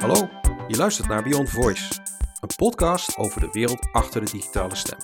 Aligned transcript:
Hallo, 0.00 0.28
je 0.68 0.76
luistert 0.76 1.08
naar 1.08 1.22
Beyond 1.22 1.50
Voice, 1.50 1.84
een 2.40 2.56
podcast 2.56 3.16
over 3.16 3.40
de 3.40 3.48
wereld 3.52 3.88
achter 3.92 4.24
de 4.24 4.30
digitale 4.30 4.74
stem. 4.74 4.98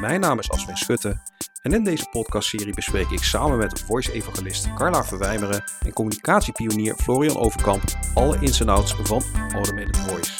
Mijn 0.00 0.20
naam 0.20 0.38
is 0.38 0.50
Aswin 0.50 0.76
Schutte 0.76 1.20
en 1.62 1.72
in 1.72 1.84
deze 1.84 2.06
podcastserie 2.10 2.74
bespreek 2.74 3.10
ik 3.10 3.22
samen 3.22 3.58
met 3.58 3.80
voice-evangelist 3.80 4.74
Carla 4.74 5.04
Verwijmeren 5.04 5.64
en 5.80 5.92
communicatiepionier 5.92 6.94
Florian 6.94 7.36
Overkamp 7.36 7.82
alle 8.14 8.38
ins 8.40 8.60
en 8.60 8.68
outs 8.68 8.94
van 9.02 9.22
Automated 9.54 9.96
Voice. 9.96 10.32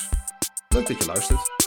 Leuk 0.69 0.87
dat 0.87 0.99
je 0.99 1.07
luistert. 1.07 1.59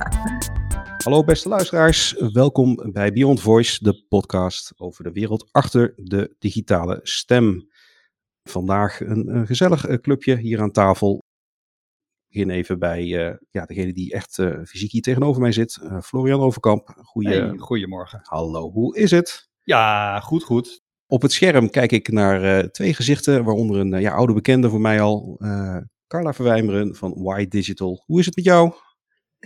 Hallo 1.06 1.24
beste 1.24 1.48
luisteraars, 1.48 2.14
welkom 2.32 2.92
bij 2.92 3.12
Beyond 3.12 3.40
Voice, 3.40 3.84
de 3.84 4.04
podcast 4.08 4.72
over 4.76 5.04
de 5.04 5.12
wereld 5.12 5.48
achter 5.52 5.92
de 5.96 6.34
digitale 6.38 7.00
stem. 7.02 7.68
Vandaag 8.42 9.00
een, 9.00 9.36
een 9.36 9.46
gezellig 9.46 9.86
eh, 9.86 9.98
clubje 9.98 10.36
hier 10.36 10.60
aan 10.60 10.70
tafel. 10.70 11.14
Ik 12.28 12.32
begin 12.32 12.50
even 12.50 12.78
bij 12.78 13.04
uh, 13.04 13.34
ja, 13.50 13.64
degene 13.64 13.92
die 13.92 14.12
echt 14.12 14.38
uh, 14.38 14.64
fysiek 14.64 14.90
hier 14.90 15.02
tegenover 15.02 15.40
mij 15.40 15.52
zit, 15.52 15.78
uh, 15.82 16.00
Florian 16.00 16.40
Overkamp. 16.40 16.94
Goeie... 17.02 17.28
Hey, 17.28 17.56
goedemorgen. 17.56 18.20
Hallo, 18.22 18.70
hoe 18.70 18.96
is 18.96 19.10
het? 19.10 19.48
Ja, 19.62 20.20
goed, 20.20 20.42
goed. 20.42 20.80
Op 21.06 21.22
het 21.22 21.32
scherm 21.32 21.70
kijk 21.70 21.92
ik 21.92 22.10
naar 22.10 22.70
twee 22.70 22.94
gezichten, 22.94 23.44
waaronder 23.44 23.80
een 23.80 24.00
ja, 24.00 24.12
oude 24.12 24.32
bekende 24.32 24.70
voor 24.70 24.80
mij 24.80 25.00
al, 25.00 25.36
Carla 26.06 26.32
Verwijmeren 26.32 26.94
van 26.94 27.38
Y 27.38 27.46
Digital. 27.48 28.02
Hoe 28.06 28.20
is 28.20 28.26
het 28.26 28.36
met 28.36 28.44
jou? 28.44 28.72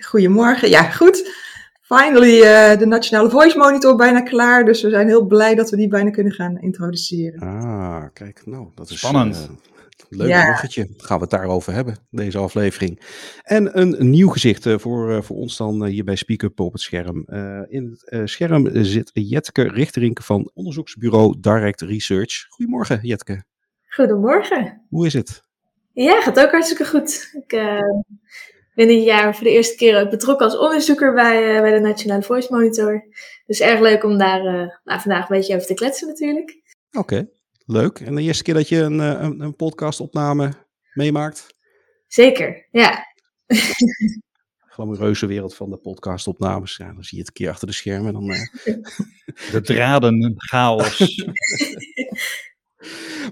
Goedemorgen, 0.03 0.69
ja 0.69 0.91
goed. 0.91 1.49
Finally, 1.97 2.37
uh, 2.37 2.79
de 2.79 2.87
Nationale 2.87 3.31
Voice 3.31 3.59
Monitor 3.59 3.97
bijna 3.97 4.21
klaar. 4.21 4.65
Dus 4.65 4.83
we 4.83 4.91
zijn 4.91 5.09
heel 5.09 5.27
blij 5.27 5.55
dat 5.55 5.71
we 5.71 5.77
die 5.77 5.89
bijna 5.89 6.11
kunnen 6.11 6.33
gaan 6.33 6.59
introduceren. 6.61 7.41
Ah, 7.41 8.05
kijk, 8.13 8.47
nou, 8.47 8.69
dat 8.75 8.91
is 8.91 8.99
spannend. 8.99 9.49
Uh, 9.51 9.57
leuk 10.09 10.29
ja. 10.29 10.45
bruggetje. 10.45 10.89
Gaan 10.97 11.17
we 11.17 11.23
het 11.23 11.31
daarover 11.31 11.73
hebben, 11.73 11.97
deze 12.11 12.39
aflevering. 12.39 13.01
En 13.43 13.79
een, 13.81 14.01
een 14.01 14.11
nieuw 14.11 14.29
gezicht 14.29 14.67
uh, 14.67 14.79
voor, 14.79 15.25
voor 15.25 15.37
ons 15.37 15.57
dan 15.57 15.85
hier 15.85 16.05
bij 16.05 16.17
SpeakUp 16.17 16.61
op 16.61 16.73
het 16.73 16.81
scherm. 16.81 17.25
in 17.69 17.99
het 18.05 18.31
scherm 18.31 18.69
zit 18.85 19.11
Jetke 19.13 19.63
Richterink 19.63 20.23
van 20.23 20.51
onderzoeksbureau 20.55 21.37
Direct 21.41 21.81
Research. 21.81 22.47
Goedemorgen, 22.49 22.99
Jetke. 23.03 23.45
Goedemorgen. 23.89 24.83
Hoe 24.89 25.07
is 25.07 25.13
het? 25.13 25.43
Ja, 25.93 26.21
gaat 26.21 26.41
ook 26.41 26.51
hartstikke 26.51 26.87
goed. 26.87 27.35
Ik 27.47 27.53
ben 28.81 28.89
dit 28.89 29.05
jaar 29.05 29.35
voor 29.35 29.45
de 29.45 29.51
eerste 29.51 29.77
keer 29.77 30.01
ook 30.01 30.11
betrokken 30.11 30.47
als 30.47 30.59
onderzoeker 30.59 31.15
bij, 31.15 31.55
uh, 31.55 31.61
bij 31.61 31.73
de 31.73 31.81
Nationale 31.81 32.23
Voice 32.23 32.49
Monitor. 32.51 33.05
Dus 33.47 33.61
erg 33.61 33.81
leuk 33.81 34.05
om 34.05 34.19
daar 34.19 34.45
uh, 34.45 34.69
nou, 34.85 35.01
vandaag 35.01 35.29
een 35.29 35.37
beetje 35.37 35.55
over 35.55 35.67
te 35.67 35.75
kletsen 35.75 36.09
natuurlijk. 36.09 36.63
Oké, 36.91 36.99
okay, 36.99 37.29
leuk. 37.67 37.99
En 37.99 38.15
de 38.15 38.23
eerste 38.23 38.43
keer 38.43 38.55
dat 38.55 38.69
je 38.69 38.77
een, 38.77 38.99
een, 38.99 39.41
een 39.41 39.57
podcastopname 39.57 40.53
meemaakt? 40.95 41.47
Zeker, 42.07 42.69
ja. 42.71 43.07
glamoureuze 44.75 45.27
wereld 45.27 45.55
van 45.55 45.71
de 45.71 45.77
podcastopnames. 45.77 46.77
Ja, 46.77 46.93
dan 46.93 47.05
zie 47.05 47.19
je 47.19 47.25
het 47.25 47.29
een 47.29 47.45
keer 47.45 47.51
achter 47.51 47.67
de 47.67 47.75
schermen. 47.75 48.13
Dan, 48.13 48.31
uh... 48.31 48.41
de 49.53 49.61
draden, 49.63 50.35
chaos. 50.37 50.99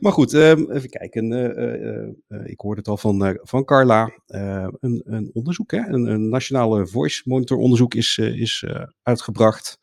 Maar 0.01 0.13
goed, 0.13 0.33
um, 0.33 0.71
even 0.71 0.89
kijken. 0.89 1.33
Uh, 1.33 1.45
uh, 1.45 2.09
uh, 2.29 2.51
ik 2.51 2.61
hoorde 2.61 2.79
het 2.79 2.89
al 2.89 2.97
van, 2.97 3.39
van 3.43 3.65
Carla. 3.65 4.13
een, 4.27 5.03
een, 5.05 5.31
onderzoek, 5.33 5.71
hè? 5.71 5.79
Een, 5.79 6.07
een, 6.07 6.29
nationale 6.29 6.87
voice 6.87 7.23
monitor 7.25 7.59
onderzoek 7.59 7.95
is, 7.95 8.19
is 8.19 8.65
uitgebracht. 9.03 9.79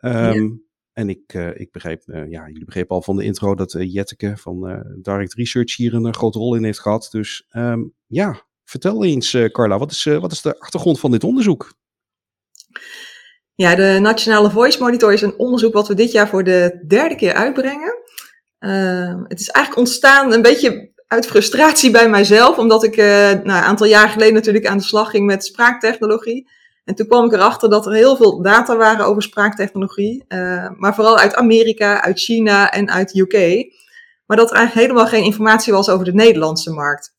Um, 0.00 0.12
ja. 0.12 0.66
En 0.92 1.08
ik, 1.08 1.32
ik 1.54 1.72
begreep, 1.72 2.02
ja, 2.06 2.46
jullie 2.46 2.64
begrepen 2.64 2.96
al 2.96 3.02
van 3.02 3.16
de 3.16 3.24
intro 3.24 3.54
dat 3.54 3.76
Jetteke 3.78 4.36
van 4.36 4.84
Direct 5.02 5.34
Research 5.34 5.76
hier 5.76 5.94
een 5.94 6.14
grote 6.14 6.38
rol 6.38 6.54
in 6.54 6.64
heeft 6.64 6.80
gehad. 6.80 7.08
Dus 7.10 7.46
um, 7.50 7.94
ja, 8.06 8.46
vertel 8.64 9.04
eens 9.04 9.36
Carla, 9.52 9.78
wat 9.78 9.90
is, 9.90 10.04
wat 10.04 10.32
is 10.32 10.42
de 10.42 10.60
achtergrond 10.60 11.00
van 11.00 11.10
dit 11.10 11.24
onderzoek? 11.24 11.72
Ja, 13.60 13.74
de 13.74 13.98
Nationale 14.00 14.50
Voice 14.50 14.78
Monitor 14.78 15.12
is 15.12 15.22
een 15.22 15.38
onderzoek 15.38 15.72
wat 15.72 15.88
we 15.88 15.94
dit 15.94 16.12
jaar 16.12 16.28
voor 16.28 16.44
de 16.44 16.84
derde 16.86 17.14
keer 17.14 17.32
uitbrengen. 17.32 17.94
Uh, 18.60 19.14
het 19.28 19.40
is 19.40 19.48
eigenlijk 19.48 19.86
ontstaan 19.86 20.32
een 20.32 20.42
beetje 20.42 20.90
uit 21.06 21.26
frustratie 21.26 21.90
bij 21.90 22.08
mijzelf, 22.08 22.58
omdat 22.58 22.84
ik 22.84 22.96
uh, 22.96 23.04
nou, 23.06 23.42
een 23.42 23.50
aantal 23.50 23.86
jaar 23.86 24.08
geleden 24.08 24.34
natuurlijk 24.34 24.66
aan 24.66 24.78
de 24.78 24.84
slag 24.84 25.10
ging 25.10 25.26
met 25.26 25.44
spraaktechnologie. 25.44 26.50
En 26.84 26.94
toen 26.94 27.06
kwam 27.06 27.24
ik 27.24 27.32
erachter 27.32 27.70
dat 27.70 27.86
er 27.86 27.92
heel 27.92 28.16
veel 28.16 28.42
data 28.42 28.76
waren 28.76 29.06
over 29.06 29.22
spraaktechnologie, 29.22 30.24
uh, 30.28 30.68
maar 30.76 30.94
vooral 30.94 31.18
uit 31.18 31.34
Amerika, 31.34 32.02
uit 32.02 32.18
China 32.18 32.70
en 32.70 32.90
uit 32.90 33.14
UK. 33.16 33.66
Maar 34.26 34.36
dat 34.36 34.50
er 34.50 34.56
eigenlijk 34.56 34.86
helemaal 34.86 35.10
geen 35.10 35.24
informatie 35.24 35.72
was 35.72 35.88
over 35.88 36.04
de 36.04 36.14
Nederlandse 36.14 36.70
markt. 36.70 37.14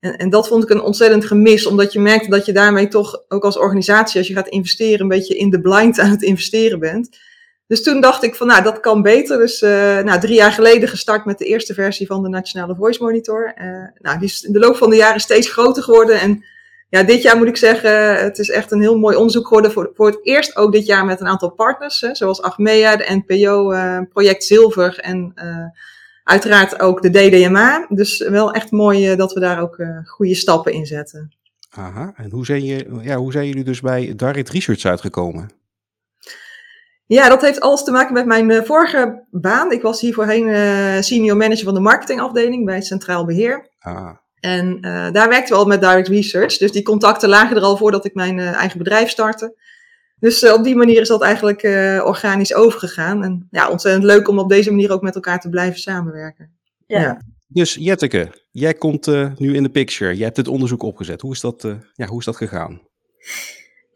En, 0.00 0.16
en 0.16 0.30
dat 0.30 0.48
vond 0.48 0.62
ik 0.62 0.70
een 0.70 0.80
ontzettend 0.80 1.24
gemis, 1.24 1.66
omdat 1.66 1.92
je 1.92 2.00
merkte 2.00 2.30
dat 2.30 2.46
je 2.46 2.52
daarmee 2.52 2.88
toch 2.88 3.24
ook 3.28 3.44
als 3.44 3.58
organisatie, 3.58 4.18
als 4.18 4.28
je 4.28 4.34
gaat 4.34 4.48
investeren, 4.48 5.00
een 5.00 5.08
beetje 5.08 5.36
in 5.36 5.50
de 5.50 5.60
blind 5.60 5.98
aan 5.98 6.10
het 6.10 6.22
investeren 6.22 6.78
bent. 6.78 7.18
Dus 7.68 7.82
toen 7.82 8.00
dacht 8.00 8.22
ik 8.22 8.34
van, 8.34 8.46
nou, 8.46 8.62
dat 8.62 8.80
kan 8.80 9.02
beter. 9.02 9.38
Dus 9.38 9.62
uh, 9.62 9.70
nou, 9.98 10.20
drie 10.20 10.34
jaar 10.34 10.52
geleden 10.52 10.88
gestart 10.88 11.24
met 11.24 11.38
de 11.38 11.44
eerste 11.44 11.74
versie 11.74 12.06
van 12.06 12.22
de 12.22 12.28
Nationale 12.28 12.74
Voice 12.74 13.02
Monitor. 13.02 13.54
Uh, 13.58 13.64
nou, 13.98 14.18
die 14.18 14.28
is 14.28 14.42
in 14.42 14.52
de 14.52 14.58
loop 14.58 14.76
van 14.76 14.90
de 14.90 14.96
jaren 14.96 15.20
steeds 15.20 15.50
groter 15.50 15.82
geworden. 15.82 16.20
En 16.20 16.44
ja, 16.88 17.02
dit 17.02 17.22
jaar 17.22 17.36
moet 17.36 17.46
ik 17.46 17.56
zeggen, 17.56 18.16
het 18.16 18.38
is 18.38 18.50
echt 18.50 18.72
een 18.72 18.80
heel 18.80 18.98
mooi 18.98 19.16
onderzoek 19.16 19.46
geworden. 19.46 19.72
Voor, 19.72 19.90
voor 19.94 20.06
het 20.06 20.18
eerst 20.22 20.56
ook 20.56 20.72
dit 20.72 20.86
jaar 20.86 21.04
met 21.04 21.20
een 21.20 21.26
aantal 21.26 21.50
partners, 21.50 22.00
hè, 22.00 22.14
zoals 22.14 22.42
Achmea, 22.42 22.96
de 22.96 23.22
NPO, 23.26 23.72
uh, 23.72 24.00
Project 24.12 24.44
Zilver 24.44 24.98
en 24.98 25.34
uiteraard 26.24 26.80
ook 26.80 27.02
de 27.02 27.10
DDMA. 27.10 27.86
Dus 27.88 28.18
wel 28.18 28.52
echt 28.52 28.70
mooi 28.70 29.16
dat 29.16 29.32
we 29.32 29.40
daar 29.40 29.60
ook 29.60 29.82
goede 30.04 30.34
stappen 30.34 30.72
in 30.72 30.86
zetten. 30.86 31.32
Aha, 31.70 32.12
en 32.16 32.30
hoe 32.30 32.44
zijn, 32.44 32.64
je, 32.64 32.86
ja, 33.02 33.16
hoe 33.16 33.32
zijn 33.32 33.46
jullie 33.46 33.64
dus 33.64 33.80
bij 33.80 34.12
Direct 34.16 34.48
Research 34.48 34.84
uitgekomen? 34.84 35.57
Ja, 37.08 37.28
dat 37.28 37.42
heeft 37.42 37.60
alles 37.60 37.84
te 37.84 37.90
maken 37.90 38.12
met 38.12 38.26
mijn 38.26 38.50
uh, 38.50 38.62
vorige 38.62 39.24
baan. 39.30 39.72
Ik 39.72 39.82
was 39.82 40.00
hier 40.00 40.14
voorheen 40.14 40.46
uh, 40.46 41.00
senior 41.00 41.36
manager 41.36 41.64
van 41.64 41.74
de 41.74 41.80
marketingafdeling 41.80 42.64
bij 42.64 42.74
het 42.74 42.86
Centraal 42.86 43.24
Beheer. 43.24 43.70
Ah. 43.78 44.10
En 44.40 44.76
uh, 44.80 45.10
daar 45.10 45.28
werkten 45.28 45.54
we 45.54 45.60
al 45.60 45.66
met 45.66 45.80
direct 45.80 46.08
research. 46.08 46.56
Dus 46.56 46.72
die 46.72 46.82
contacten 46.82 47.28
lagen 47.28 47.56
er 47.56 47.62
al 47.62 47.76
voordat 47.76 48.04
ik 48.04 48.14
mijn 48.14 48.38
eigen 48.38 48.78
bedrijf 48.78 49.10
startte. 49.10 49.56
Dus 50.20 50.52
op 50.52 50.64
die 50.64 50.76
manier 50.76 51.00
is 51.00 51.08
dat 51.08 51.22
eigenlijk 51.22 51.62
organisch 52.04 52.54
overgegaan. 52.54 53.24
En 53.24 53.48
ja, 53.50 53.70
ontzettend 53.70 54.04
leuk 54.04 54.28
om 54.28 54.38
op 54.38 54.48
deze 54.48 54.70
manier 54.70 54.92
ook 54.92 55.02
met 55.02 55.14
elkaar 55.14 55.40
te 55.40 55.48
blijven 55.48 55.80
samenwerken. 55.80 56.58
Ja. 56.86 57.00
ja. 57.00 57.20
Dus 57.46 57.74
Jetteke, 57.74 58.46
jij 58.50 58.74
komt 58.74 59.06
nu 59.38 59.54
in 59.54 59.62
de 59.62 59.70
picture. 59.70 60.14
Jij 60.14 60.24
hebt 60.24 60.36
dit 60.36 60.48
onderzoek 60.48 60.82
opgezet. 60.82 61.20
Hoe 61.20 61.32
is 61.32 61.40
dat, 61.40 61.62
ja, 61.92 62.06
hoe 62.06 62.18
is 62.18 62.24
dat 62.24 62.36
gegaan? 62.36 62.80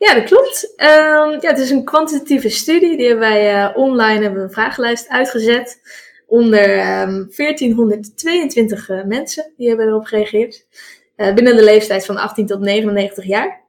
Ja, 0.02 0.14
dat 0.14 0.24
klopt. 0.24 0.72
Um, 0.76 1.30
ja, 1.40 1.48
het 1.48 1.58
is 1.58 1.70
een 1.70 1.84
kwantitatieve 1.84 2.48
studie. 2.48 2.96
Die 2.96 3.06
hebben 3.06 3.28
wij 3.28 3.64
uh, 3.64 3.76
online 3.76 4.22
hebben 4.22 4.42
een 4.42 4.50
vragenlijst 4.50 5.08
uitgezet. 5.08 5.80
Onder 6.26 6.70
um, 7.02 7.30
1422 7.36 8.88
uh, 8.88 9.04
mensen 9.04 9.52
die 9.56 9.68
hebben 9.68 9.86
erop 9.86 10.04
gereageerd. 10.04 10.66
Uh, 11.16 11.34
binnen 11.34 11.56
de 11.56 11.64
leeftijd 11.64 12.06
van 12.06 12.16
18 12.16 12.46
tot 12.46 12.60
99 12.60 13.24
jaar. 13.24 13.60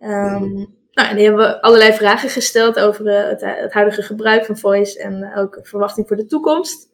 Um, 0.00 0.76
nou, 0.92 1.08
en 1.08 1.16
die 1.16 1.24
hebben 1.24 1.46
we 1.46 1.62
allerlei 1.62 1.92
vragen 1.92 2.28
gesteld 2.28 2.78
over 2.78 3.28
het, 3.28 3.40
het, 3.40 3.72
huidige 3.72 4.02
gebruik 4.02 4.44
van 4.44 4.58
voice 4.58 4.98
en 5.02 5.34
ook 5.34 5.58
verwachting 5.62 6.08
voor 6.08 6.16
de 6.16 6.26
toekomst. 6.26 6.88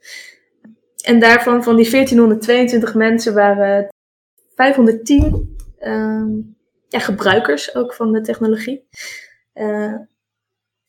En 1.05 1.19
daarvan, 1.19 1.65
van 1.65 1.77
die 1.77 1.91
1422 1.91 2.95
mensen, 2.95 3.35
waren 3.35 3.89
510 4.55 5.57
ja, 6.95 7.01
gebruikers 7.01 7.75
ook 7.75 7.95
van 7.95 8.13
de 8.13 8.21
technologie. 8.21 8.87
Uh, 9.55 9.95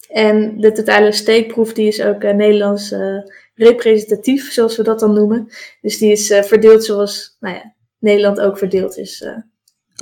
en 0.07 0.59
de 0.59 0.71
totale 0.71 1.11
steekproef 1.11 1.73
die 1.73 1.87
is 1.87 2.01
ook 2.01 2.23
uh, 2.23 2.33
Nederlands 2.33 2.91
uh, 2.91 3.17
representatief, 3.53 4.51
zoals 4.51 4.77
we 4.77 4.83
dat 4.83 4.99
dan 4.99 5.13
noemen. 5.13 5.47
Dus 5.81 5.97
die 5.97 6.11
is 6.11 6.27
verdeeld 6.27 6.83
zoals 6.83 7.37
nou 7.39 7.55
ja, 7.55 7.75
Nederland 7.99 8.39
ook 8.39 8.57
verdeeld 8.57 8.97
is. 8.97 9.27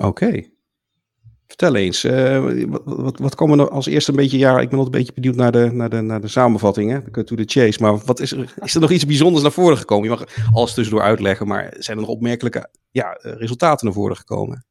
Oké. 0.01 0.51
Vertel 1.47 1.75
eens, 1.75 2.01
wat, 2.85 3.19
wat, 3.19 3.35
komen 3.35 3.59
er 3.59 3.69
als 3.69 3.85
eerste 3.85 4.11
een 4.11 4.17
beetje, 4.17 4.37
ja, 4.37 4.59
ik 4.59 4.69
ben 4.69 4.77
altijd 4.79 4.95
een 4.95 4.99
beetje 4.99 5.21
benieuwd 5.21 5.35
naar 5.35 5.51
de, 5.51 5.71
naar 5.71 5.89
de, 5.89 6.01
naar 6.01 6.21
de 6.21 6.27
samenvattingen, 6.27 7.11
to 7.11 7.35
the 7.35 7.43
chase, 7.45 7.81
maar 7.81 7.97
wat 7.97 8.19
is 8.19 8.31
er, 8.31 8.53
is 8.59 8.75
er 8.75 8.81
nog 8.81 8.91
iets 8.91 9.05
bijzonders 9.05 9.43
naar 9.43 9.51
voren 9.51 9.77
gekomen? 9.77 10.03
Je 10.03 10.09
mag 10.09 10.25
alles 10.53 10.73
tussendoor 10.73 11.03
uitleggen, 11.03 11.47
maar 11.47 11.75
zijn 11.77 11.97
er 11.97 12.03
nog 12.03 12.13
opmerkelijke 12.13 12.69
ja, 12.91 13.17
resultaten 13.21 13.85
naar 13.85 13.95
voren 13.95 14.17
gekomen? 14.17 14.65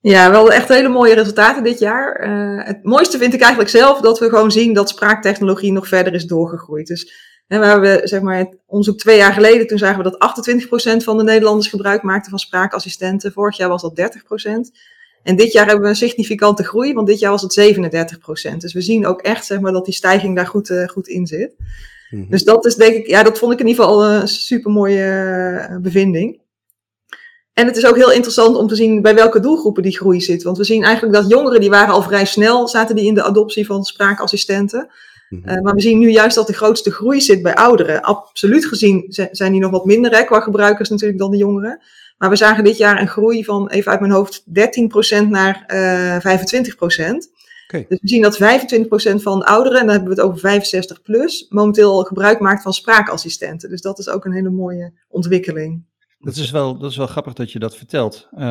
Ja, 0.00 0.30
wel 0.30 0.52
echt 0.52 0.68
hele 0.68 0.88
mooie 0.88 1.14
resultaten 1.14 1.62
dit 1.62 1.78
jaar. 1.78 2.28
Uh, 2.28 2.66
het 2.66 2.84
mooiste 2.84 3.18
vind 3.18 3.34
ik 3.34 3.40
eigenlijk 3.40 3.70
zelf 3.70 4.00
dat 4.00 4.18
we 4.18 4.28
gewoon 4.28 4.50
zien 4.50 4.72
dat 4.72 4.88
spraaktechnologie 4.88 5.72
nog 5.72 5.88
verder 5.88 6.14
is 6.14 6.24
doorgegroeid. 6.24 6.86
Dus 6.86 7.12
en 7.46 7.60
we 7.60 7.66
hebben 7.66 8.08
zeg 8.08 8.20
maar, 8.20 8.52
onderzoek 8.66 8.98
twee 8.98 9.16
jaar 9.16 9.32
geleden, 9.32 9.66
toen 9.66 9.78
zagen 9.78 10.02
we 10.02 10.10
dat 10.10 10.46
28% 11.00 11.04
van 11.04 11.16
de 11.16 11.22
Nederlanders 11.22 11.68
gebruik 11.68 12.02
maakten 12.02 12.30
van 12.30 12.38
spraakassistenten. 12.38 13.32
Vorig 13.32 13.56
jaar 13.56 13.68
was 13.68 13.82
dat 13.82 13.96
30%. 13.96 14.76
En 15.22 15.36
dit 15.36 15.52
jaar 15.52 15.66
hebben 15.66 15.82
we 15.82 15.88
een 15.88 15.96
significante 15.96 16.64
groei, 16.64 16.92
want 16.92 17.06
dit 17.06 17.18
jaar 17.18 17.30
was 17.30 17.42
het 17.42 17.74
37%. 18.54 18.56
Dus 18.56 18.72
we 18.72 18.80
zien 18.80 19.06
ook 19.06 19.20
echt 19.20 19.46
zeg 19.46 19.60
maar, 19.60 19.72
dat 19.72 19.84
die 19.84 19.94
stijging 19.94 20.36
daar 20.36 20.46
goed, 20.46 20.70
uh, 20.70 20.88
goed 20.88 21.08
in 21.08 21.26
zit. 21.26 21.54
Mhm. 22.10 22.30
Dus 22.30 22.44
dat 22.44 22.66
is 22.66 22.74
denk 22.74 22.94
ik, 22.94 23.06
ja, 23.06 23.22
dat 23.22 23.38
vond 23.38 23.52
ik 23.52 23.60
in 23.60 23.66
ieder 23.66 23.84
geval 23.84 24.04
een 24.04 24.28
super 24.28 24.70
mooie 24.70 25.78
bevinding. 25.82 26.40
En 27.58 27.66
het 27.66 27.76
is 27.76 27.86
ook 27.86 27.96
heel 27.96 28.12
interessant 28.12 28.56
om 28.56 28.66
te 28.66 28.74
zien 28.74 29.02
bij 29.02 29.14
welke 29.14 29.40
doelgroepen 29.40 29.82
die 29.82 29.96
groei 29.96 30.20
zit. 30.20 30.42
Want 30.42 30.56
we 30.56 30.64
zien 30.64 30.82
eigenlijk 30.82 31.14
dat 31.14 31.30
jongeren, 31.30 31.60
die 31.60 31.70
waren 31.70 31.94
al 31.94 32.02
vrij 32.02 32.24
snel, 32.24 32.68
zaten 32.68 32.96
die 32.96 33.06
in 33.06 33.14
de 33.14 33.22
adoptie 33.22 33.66
van 33.66 33.84
spraakassistenten. 33.84 34.88
Mhm. 35.28 35.50
Uh, 35.50 35.60
maar 35.60 35.74
we 35.74 35.80
zien 35.80 35.98
nu 35.98 36.10
juist 36.10 36.34
dat 36.34 36.46
de 36.46 36.52
grootste 36.52 36.90
groei 36.90 37.20
zit 37.20 37.42
bij 37.42 37.54
ouderen. 37.54 38.02
Absoluut 38.02 38.66
gezien 38.66 39.04
zijn 39.30 39.52
die 39.52 39.60
nog 39.60 39.70
wat 39.70 39.84
minder 39.84 40.16
hè, 40.16 40.24
qua 40.24 40.40
gebruikers 40.40 40.88
natuurlijk 40.88 41.18
dan 41.18 41.30
de 41.30 41.36
jongeren. 41.36 41.80
Maar 42.18 42.30
we 42.30 42.36
zagen 42.36 42.64
dit 42.64 42.76
jaar 42.76 43.00
een 43.00 43.08
groei 43.08 43.44
van, 43.44 43.68
even 43.68 43.90
uit 43.90 44.00
mijn 44.00 44.12
hoofd, 44.12 44.44
13% 45.24 45.28
naar 45.28 45.64
uh, 45.66 46.16
25%. 46.16 46.20
Okay. 47.66 47.86
Dus 47.88 48.00
we 48.00 48.08
zien 48.08 48.22
dat 48.22 48.38
25% 48.38 49.22
van 49.22 49.44
ouderen, 49.44 49.80
en 49.80 49.86
dan 49.86 49.94
hebben 49.94 50.14
we 50.14 50.20
het 50.20 50.30
over 50.30 50.38
65 50.38 51.02
plus, 51.02 51.46
momenteel 51.48 52.02
gebruik 52.02 52.40
maakt 52.40 52.62
van 52.62 52.72
spraakassistenten. 52.72 53.70
Dus 53.70 53.80
dat 53.80 53.98
is 53.98 54.08
ook 54.08 54.24
een 54.24 54.32
hele 54.32 54.50
mooie 54.50 54.92
ontwikkeling. 55.08 55.84
Dat 56.18 56.36
is, 56.36 56.50
wel, 56.50 56.78
dat 56.78 56.90
is 56.90 56.96
wel 56.96 57.06
grappig 57.06 57.32
dat 57.32 57.52
je 57.52 57.58
dat 57.58 57.76
vertelt. 57.76 58.28
Um, 58.32 58.42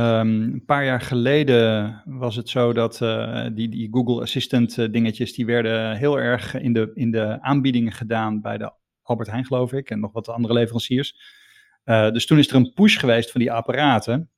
een 0.41 0.63
paar 0.65 0.85
jaar 0.85 1.01
geleden 1.01 2.01
was 2.05 2.35
het 2.35 2.49
zo 2.49 2.73
dat 2.73 3.01
uh, 3.01 3.45
die, 3.53 3.69
die 3.69 3.87
Google 3.91 4.21
Assistant 4.21 4.77
uh, 4.77 4.91
dingetjes, 4.91 5.33
die 5.33 5.45
werden 5.45 5.95
heel 5.95 6.19
erg 6.19 6.53
in 6.53 6.73
de, 6.73 6.91
in 6.93 7.11
de 7.11 7.41
aanbiedingen 7.41 7.91
gedaan 7.91 8.41
bij 8.41 8.57
de 8.57 8.73
Albert 9.01 9.29
Heijn, 9.29 9.45
geloof 9.45 9.73
ik, 9.73 9.89
en 9.89 9.99
nog 9.99 10.11
wat 10.11 10.29
andere 10.29 10.53
leveranciers. 10.53 11.15
Uh, 11.85 12.11
dus 12.11 12.25
toen 12.25 12.37
is 12.37 12.49
er 12.49 12.55
een 12.55 12.73
push 12.73 12.99
geweest 12.99 13.31
van 13.31 13.41
die 13.41 13.51
apparaten, 13.51 14.29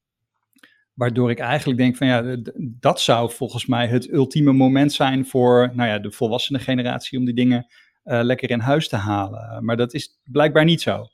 waardoor 0.93 1.31
ik 1.31 1.39
eigenlijk 1.39 1.79
denk 1.79 1.95
van 1.95 2.07
ja, 2.07 2.37
dat 2.57 3.01
zou 3.01 3.31
volgens 3.31 3.65
mij 3.65 3.87
het 3.87 4.11
ultieme 4.11 4.51
moment 4.51 4.93
zijn 4.93 5.25
voor 5.25 5.71
nou 5.73 5.89
ja, 5.89 5.99
de 5.99 6.11
volwassene 6.11 6.59
generatie 6.59 7.19
om 7.19 7.25
die 7.25 7.33
dingen 7.33 7.67
lekker 8.03 8.49
in 8.49 8.59
huis 8.59 8.89
te 8.89 8.95
halen. 8.95 9.65
Maar 9.65 9.77
dat 9.77 9.93
is 9.93 10.19
blijkbaar 10.23 10.65
niet 10.65 10.81
zo. 10.81 11.07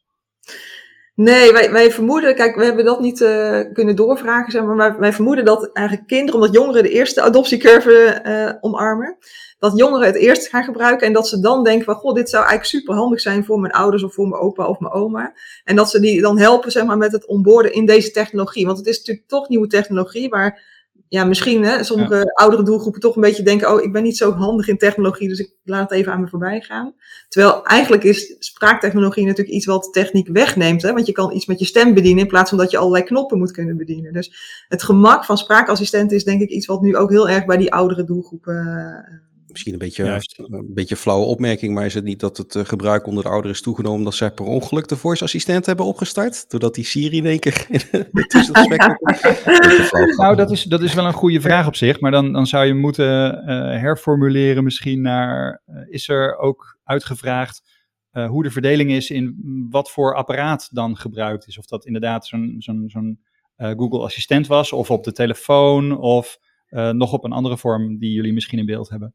Nee, 1.15 1.51
wij, 1.51 1.71
wij 1.71 1.92
vermoeden, 1.92 2.36
kijk, 2.36 2.56
we 2.56 2.63
hebben 2.63 2.86
dat 2.86 3.00
niet 3.00 3.21
uh, 3.21 3.60
kunnen 3.74 3.95
doorvragen, 3.95 4.51
zeg 4.51 4.63
maar, 4.63 5.00
wij 5.00 5.13
vermoeden 5.13 5.45
dat 5.45 5.69
eigenlijk 5.74 6.07
kinderen, 6.07 6.42
omdat 6.42 6.56
jongeren 6.56 6.83
de 6.83 6.89
eerste 6.89 7.21
adoptiecurve 7.21 8.21
uh, 8.25 8.57
omarmen, 8.62 9.18
dat 9.60 9.77
jongeren 9.77 10.07
het 10.07 10.15
eerst 10.15 10.48
gaan 10.48 10.63
gebruiken 10.63 11.07
en 11.07 11.13
dat 11.13 11.27
ze 11.27 11.39
dan 11.39 11.63
denken 11.63 11.86
van, 11.86 11.95
goh, 11.95 12.13
dit 12.13 12.30
zou 12.30 12.45
eigenlijk 12.45 12.71
super 12.71 12.95
handig 12.95 13.19
zijn 13.19 13.45
voor 13.45 13.60
mijn 13.60 13.74
ouders 13.74 14.04
of 14.04 14.13
voor 14.13 14.27
mijn 14.27 14.42
opa 14.42 14.68
of 14.68 14.80
mijn 14.80 14.94
oma. 14.94 15.33
En 15.63 15.75
dat 15.75 15.89
ze 15.89 16.00
die 16.00 16.21
dan 16.21 16.39
helpen, 16.39 16.71
zeg 16.71 16.86
maar, 16.86 16.98
met 16.98 17.12
het 17.12 17.25
onboorden 17.25 17.74
in 17.74 17.86
deze 17.86 18.12
technologie. 18.12 18.66
Want 18.66 18.77
het 18.77 18.88
is 18.88 18.98
natuurlijk 18.98 19.27
toch 19.27 19.50
nieuwe 19.50 19.68
technologie 19.68 20.30
waar 20.30 20.73
ja, 21.13 21.25
misschien 21.25 21.63
hè, 21.63 21.83
sommige 21.83 22.15
ja. 22.15 22.24
oudere 22.24 22.63
doelgroepen 22.63 23.01
toch 23.01 23.15
een 23.15 23.21
beetje 23.21 23.44
denken, 23.44 23.74
oh, 23.74 23.81
ik 23.81 23.92
ben 23.92 24.04
niet 24.04 24.18
zo 24.18 24.31
handig 24.31 24.68
in 24.68 24.77
technologie, 24.77 25.27
dus 25.27 25.39
ik 25.39 25.56
laat 25.63 25.89
het 25.89 26.00
even 26.00 26.12
aan 26.12 26.21
me 26.21 26.27
voorbij 26.27 26.62
gaan. 26.62 26.94
Terwijl 27.27 27.65
eigenlijk 27.65 28.04
is 28.04 28.36
spraaktechnologie 28.39 29.25
natuurlijk 29.25 29.56
iets 29.56 29.65
wat 29.65 29.94
techniek 29.94 30.27
wegneemt, 30.27 30.81
hè, 30.81 30.94
want 30.94 31.06
je 31.06 31.12
kan 31.12 31.31
iets 31.31 31.45
met 31.45 31.60
je 31.60 31.65
stem 31.65 31.94
bedienen 31.94 32.24
in 32.24 32.30
plaats 32.30 32.50
van 32.50 32.57
dat 32.57 32.71
je 32.71 32.77
allerlei 32.77 33.04
knoppen 33.04 33.38
moet 33.38 33.51
kunnen 33.51 33.77
bedienen. 33.77 34.13
Dus 34.13 34.65
het 34.68 34.83
gemak 34.83 35.25
van 35.25 35.38
spraakassistenten 35.38 36.18
is 36.18 36.24
denk 36.24 36.42
ik 36.42 36.50
iets 36.50 36.65
wat 36.65 36.81
nu 36.81 36.95
ook 36.95 37.10
heel 37.10 37.30
erg 37.30 37.45
bij 37.45 37.57
die 37.57 37.74
oudere 37.74 38.04
doelgroepen 38.04 38.66
uh, 38.66 39.18
Misschien 39.54 39.74
een 39.74 39.80
beetje, 39.80 40.04
Juist. 40.04 40.40
een 40.40 40.74
beetje 40.74 40.96
flauwe 40.96 41.26
opmerking, 41.26 41.74
maar 41.74 41.86
is 41.86 41.94
het 41.94 42.04
niet 42.04 42.20
dat 42.20 42.38
het 42.38 42.56
uh, 42.56 42.66
gebruik 42.66 43.08
onder 43.08 43.24
de 43.24 43.30
ouderen 43.30 43.56
is 43.56 43.62
toegenomen 43.62 43.98
omdat 43.98 44.14
zij 44.14 44.32
per 44.32 44.46
ongeluk 44.46 44.88
de 44.88 44.98
voice 44.98 45.24
assistent 45.24 45.66
hebben 45.66 45.86
opgestart? 45.86 46.50
Doordat 46.50 46.76
die 46.76 46.86
Siri 46.86 47.18
in 47.18 47.26
één 47.26 47.40
keer 47.40 47.66
tussen 48.28 48.56
het 48.56 48.66
spek 48.66 50.18
Nou, 50.18 50.36
dat 50.36 50.52
is, 50.52 50.64
dat 50.64 50.82
is 50.82 50.94
wel 50.94 51.06
een 51.06 51.14
goede 51.14 51.42
vraag 51.42 51.68
op 51.68 51.76
zich, 51.76 52.00
maar 52.00 52.12
dan, 52.12 52.34
dan 52.34 52.48
zou 52.48 52.66
je 52.66 52.74
moeten 52.74 53.42
uh, 53.42 53.46
herformuleren 53.80 54.64
misschien 54.64 55.02
naar, 55.02 55.62
uh, 55.68 55.76
is 55.90 56.10
er 56.10 56.38
ook 56.38 56.80
uitgevraagd 56.84 57.72
hoe 58.28 58.44
de 58.44 58.52
verdeling 58.52 58.92
is 58.92 59.10
in 59.10 59.38
wat 59.70 59.92
voor 59.92 60.16
apparaat 60.16 60.70
dan 60.72 60.98
gebruikt 60.98 61.48
is? 61.48 61.58
Of 61.58 61.66
dat 61.66 61.86
inderdaad 61.86 62.26
zo'n 62.26 62.56
zo'n 62.60 62.84
zo'n 62.88 63.20
Google 63.58 64.04
assistent 64.04 64.48
was, 64.48 64.74
of 64.74 64.92
op 64.92 65.04
de 65.04 65.12
telefoon, 65.12 65.98
of 65.98 66.38
nog 66.92 67.14
op 67.14 67.24
een 67.24 67.32
andere 67.32 67.58
vorm 67.58 67.98
die 67.98 68.12
jullie 68.12 68.34
misschien 68.34 68.60
in 68.60 68.66
beeld 68.66 68.90
hebben? 68.90 69.14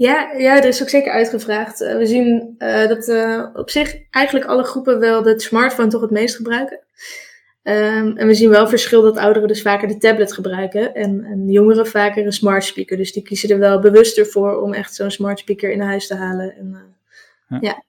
Ja, 0.00 0.32
ja, 0.36 0.56
er 0.56 0.64
is 0.64 0.82
ook 0.82 0.88
zeker 0.88 1.12
uitgevraagd. 1.12 1.80
Uh, 1.80 1.96
we 1.96 2.06
zien 2.06 2.54
uh, 2.58 2.88
dat 2.88 3.08
uh, 3.08 3.46
op 3.52 3.70
zich 3.70 3.96
eigenlijk 4.10 4.46
alle 4.46 4.62
groepen 4.62 4.98
wel 4.98 5.22
de 5.22 5.40
smartphone 5.40 5.88
toch 5.88 6.00
het 6.00 6.10
meest 6.10 6.36
gebruiken. 6.36 6.80
Um, 7.62 8.16
en 8.16 8.26
we 8.26 8.34
zien 8.34 8.50
wel 8.50 8.68
verschil 8.68 9.02
dat 9.02 9.16
ouderen 9.16 9.48
dus 9.48 9.62
vaker 9.62 9.88
de 9.88 9.98
tablet 9.98 10.32
gebruiken 10.32 10.94
en, 10.94 11.24
en 11.24 11.50
jongeren 11.50 11.86
vaker 11.86 12.26
een 12.26 12.32
smart 12.32 12.64
speaker. 12.64 12.96
Dus 12.96 13.12
die 13.12 13.22
kiezen 13.22 13.50
er 13.50 13.58
wel 13.58 13.80
bewuster 13.80 14.26
voor 14.26 14.60
om 14.60 14.72
echt 14.72 14.94
zo'n 14.94 15.10
smart 15.10 15.38
speaker 15.38 15.70
in 15.70 15.80
huis 15.80 16.06
te 16.06 16.14
halen. 16.14 16.56
En, 16.56 16.76
ja. 17.48 17.58
ja. 17.60 17.82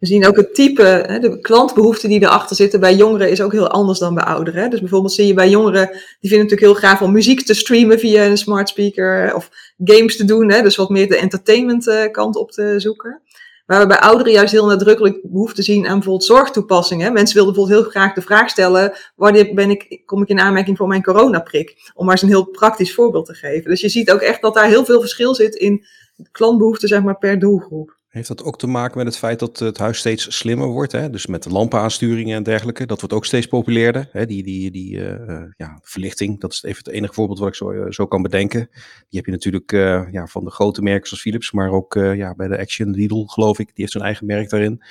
We 0.00 0.06
zien 0.06 0.26
ook 0.26 0.36
het 0.36 0.54
type, 0.54 1.18
de 1.20 1.40
klantbehoeften 1.40 2.08
die 2.08 2.22
erachter 2.22 2.56
zitten 2.56 2.80
bij 2.80 2.94
jongeren 2.94 3.30
is 3.30 3.40
ook 3.40 3.52
heel 3.52 3.68
anders 3.68 3.98
dan 3.98 4.14
bij 4.14 4.24
ouderen. 4.24 4.70
Dus 4.70 4.80
bijvoorbeeld 4.80 5.12
zie 5.12 5.26
je 5.26 5.34
bij 5.34 5.48
jongeren, 5.48 5.86
die 5.90 6.30
vinden 6.30 6.38
natuurlijk 6.38 6.60
heel 6.60 6.74
graag 6.74 7.02
om 7.02 7.12
muziek 7.12 7.42
te 7.42 7.54
streamen 7.54 7.98
via 7.98 8.24
een 8.24 8.38
smart 8.38 8.68
speaker 8.68 9.34
of 9.34 9.50
games 9.84 10.16
te 10.16 10.24
doen, 10.24 10.48
dus 10.48 10.76
wat 10.76 10.88
meer 10.88 11.08
de 11.08 11.16
entertainment 11.16 12.08
kant 12.12 12.36
op 12.36 12.50
te 12.50 12.74
zoeken. 12.76 13.20
Waar 13.66 13.80
we 13.80 13.86
bij 13.86 13.98
ouderen 13.98 14.32
juist 14.32 14.52
heel 14.52 14.66
nadrukkelijk 14.66 15.20
behoefte 15.22 15.62
zien 15.62 15.86
aan 15.86 15.94
bijvoorbeeld 15.94 16.24
zorgtoepassingen. 16.24 17.12
Mensen 17.12 17.36
wilden 17.36 17.54
bijvoorbeeld 17.54 17.82
heel 17.82 17.90
graag 17.90 18.14
de 18.14 18.22
vraag 18.22 18.50
stellen, 18.50 18.92
wanneer 19.16 19.54
ben 19.54 19.70
ik, 19.70 20.02
kom 20.04 20.22
ik 20.22 20.28
in 20.28 20.40
aanmerking 20.40 20.76
voor 20.76 20.88
mijn 20.88 21.02
coronaprik? 21.02 21.90
Om 21.94 22.04
maar 22.04 22.14
eens 22.14 22.22
een 22.22 22.28
heel 22.28 22.50
praktisch 22.50 22.94
voorbeeld 22.94 23.26
te 23.26 23.34
geven. 23.34 23.70
Dus 23.70 23.80
je 23.80 23.88
ziet 23.88 24.10
ook 24.10 24.20
echt 24.20 24.42
dat 24.42 24.54
daar 24.54 24.66
heel 24.66 24.84
veel 24.84 25.00
verschil 25.00 25.34
zit 25.34 25.54
in 25.54 25.84
klantbehoeften 26.30 26.88
zeg 26.88 27.02
maar, 27.02 27.18
per 27.18 27.38
doelgroep. 27.38 27.98
Heeft 28.10 28.28
dat 28.28 28.42
ook 28.42 28.58
te 28.58 28.66
maken 28.66 28.98
met 28.98 29.06
het 29.06 29.16
feit 29.16 29.38
dat 29.38 29.58
het 29.58 29.78
huis 29.78 29.98
steeds 29.98 30.36
slimmer 30.36 30.66
wordt? 30.66 30.92
Hè? 30.92 31.10
Dus 31.10 31.26
met 31.26 31.42
de 31.42 31.50
lampenaansturingen 31.50 32.36
en 32.36 32.42
dergelijke. 32.42 32.86
Dat 32.86 33.00
wordt 33.00 33.14
ook 33.14 33.24
steeds 33.24 33.46
populairder. 33.46 34.08
Hè? 34.12 34.26
Die, 34.26 34.42
die, 34.42 34.70
die 34.70 34.96
uh, 34.96 35.42
ja, 35.56 35.78
verlichting, 35.82 36.40
dat 36.40 36.52
is 36.52 36.62
even 36.62 36.84
het 36.84 36.94
enige 36.94 37.12
voorbeeld 37.12 37.38
wat 37.38 37.48
ik 37.48 37.54
zo, 37.54 37.70
uh, 37.70 37.90
zo 37.90 38.06
kan 38.06 38.22
bedenken. 38.22 38.68
Die 39.08 39.18
heb 39.18 39.24
je 39.24 39.30
natuurlijk 39.30 39.70
ja, 40.12 40.26
van 40.26 40.44
de 40.44 40.50
grote 40.50 40.82
merken 40.82 41.06
zoals 41.06 41.22
Philips. 41.22 41.52
Maar 41.52 41.70
ook 41.70 41.94
ja, 41.94 42.34
bij 42.34 42.48
de 42.48 42.58
Action 42.58 42.90
Lidl, 42.90 43.24
geloof 43.24 43.58
ik. 43.58 43.66
Die 43.66 43.74
heeft 43.76 43.92
zijn 43.92 44.04
eigen 44.04 44.26
merk 44.26 44.50
daarin. 44.50 44.82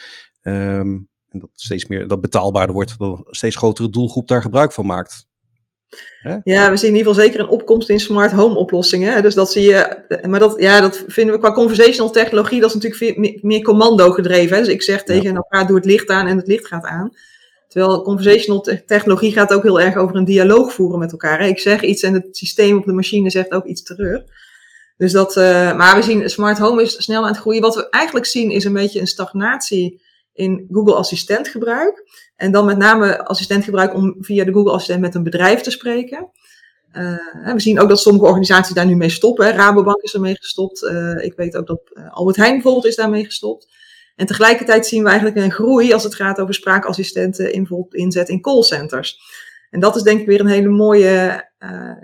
Um, 0.42 1.10
en 1.30 1.40
dat 1.40 1.50
steeds 1.54 1.86
meer 1.86 2.08
dat 2.08 2.22
betaalbaarder 2.22 2.76
wordt. 2.76 2.98
Dat 2.98 3.18
een 3.18 3.26
steeds 3.30 3.56
grotere 3.56 3.90
doelgroep 3.90 4.28
daar 4.28 4.42
gebruik 4.42 4.72
van 4.72 4.86
maakt. 4.86 5.28
Hè? 6.20 6.38
Ja, 6.44 6.70
we 6.70 6.78
zien 6.78 6.90
in 6.90 6.96
ieder 6.96 7.12
geval 7.12 7.26
zeker 7.26 7.40
een 7.40 7.50
opkomst 7.50 7.90
in 7.90 8.00
smart 8.00 8.32
home 8.32 8.56
oplossingen. 8.56 9.22
Dus 9.22 9.34
dat 9.34 9.52
zie 9.52 9.64
je, 9.64 9.98
maar 10.28 10.40
dat, 10.40 10.56
ja, 10.58 10.82
dat 10.82 11.04
vinden 11.08 11.36
we 11.36 11.42
qua 11.42 11.52
conversational 11.52 12.12
technologie, 12.12 12.60
dat 12.60 12.76
is 12.76 12.82
natuurlijk 12.82 13.44
meer, 13.44 13.62
commando 13.62 14.12
gedreven. 14.12 14.56
Hè? 14.56 14.64
Dus 14.64 14.74
ik 14.74 14.82
zeg 14.82 15.04
tegen 15.04 15.30
ja. 15.30 15.36
elkaar, 15.36 15.68
doe 15.68 15.76
het 15.76 15.86
licht 15.86 16.10
aan 16.10 16.28
en 16.28 16.38
het 16.38 16.48
licht 16.48 16.68
gaat 16.68 16.86
aan. 16.86 17.12
Terwijl 17.68 18.02
conversational 18.02 18.62
te 18.62 18.86
technologie 18.86 19.32
gaat 19.32 19.54
ook 19.54 19.64
heel 19.64 19.80
erg 19.80 19.96
over 19.96 20.16
een 20.16 20.26
dialoog 20.26 20.74
voeren 20.74 21.00
met 21.00 21.12
elkaar. 21.12 21.40
Hè? 21.40 21.48
Ik 21.48 21.60
zeg 21.60 21.82
iets 21.82 22.04
en 22.04 22.14
het 22.14 22.28
systeem 22.32 22.78
op 22.78 22.86
de 22.86 22.94
machine 22.94 23.30
zegt 23.30 23.52
ook 23.52 23.66
iets 23.66 23.84
terug. 23.84 24.24
Dus 24.98 25.12
dat, 25.12 25.36
uh, 25.36 25.78
maar 25.78 25.96
we 25.96 26.02
zien, 26.02 26.30
smart 26.30 26.58
home 26.58 26.82
is 26.82 27.04
snel 27.04 27.22
aan 27.22 27.28
het 27.28 27.38
groeien. 27.38 27.62
Wat 27.62 27.76
we 27.76 27.90
eigenlijk 27.90 28.26
zien 28.26 28.52
is 28.52 28.64
een 28.64 28.74
beetje 28.74 29.00
een 29.00 29.08
stagnatie 29.08 30.02
in 30.34 30.68
Google 30.72 30.96
Assistent 30.96 31.48
gebruik. 31.48 32.04
En 32.40 32.52
dan 32.52 32.66
met 32.66 32.78
name 32.78 33.26
assistentgebruik 33.26 33.94
om 33.94 34.16
via 34.20 34.44
de 34.44 34.52
Google 34.52 34.72
Assistent 34.72 35.02
met 35.02 35.16
een 35.16 35.24
bedrijf 35.24 35.62
te 35.62 35.72
spreken. 35.72 36.32
Uh, 36.94 37.54
we 37.54 37.60
zien 37.60 37.80
ook 37.80 37.90
dat 37.90 38.00
sommige 38.00 38.26
organisaties 38.26 38.76
daar 38.76 38.86
nu 38.86 38.96
mee 38.96 39.10
stoppen. 39.10 39.52
Rabobank 39.52 40.02
is 40.02 40.14
ermee 40.14 40.36
gestopt. 40.36 40.82
Uh, 40.82 41.24
ik 41.24 41.34
weet 41.36 41.56
ook 41.56 41.68
dat 41.68 41.82
uh, 41.94 42.14
Albert 42.14 42.36
Heijn 42.36 42.54
bijvoorbeeld 42.54 42.86
is 42.86 42.96
daarmee 42.96 43.26
gestopt. 43.26 43.68
En 44.16 44.26
tegelijkertijd 44.26 44.88
zien 44.88 45.04
we 45.04 45.10
eigenlijk 45.10 45.38
een 45.38 45.52
groei 45.52 45.94
als 45.94 46.04
het 46.04 46.16
gaat 46.16 46.40
over 46.40 46.54
spraakassistenten 46.54 47.54
in, 47.54 47.88
inzet 47.90 48.30
in 48.30 48.42
callcenters. 48.42 49.20
En 49.70 49.80
dat 49.80 49.96
is 49.96 50.02
denk 50.02 50.20
ik 50.20 50.28
weer 50.28 50.40
een 50.40 50.48
hele 50.48 50.70
mooie, 50.70 51.46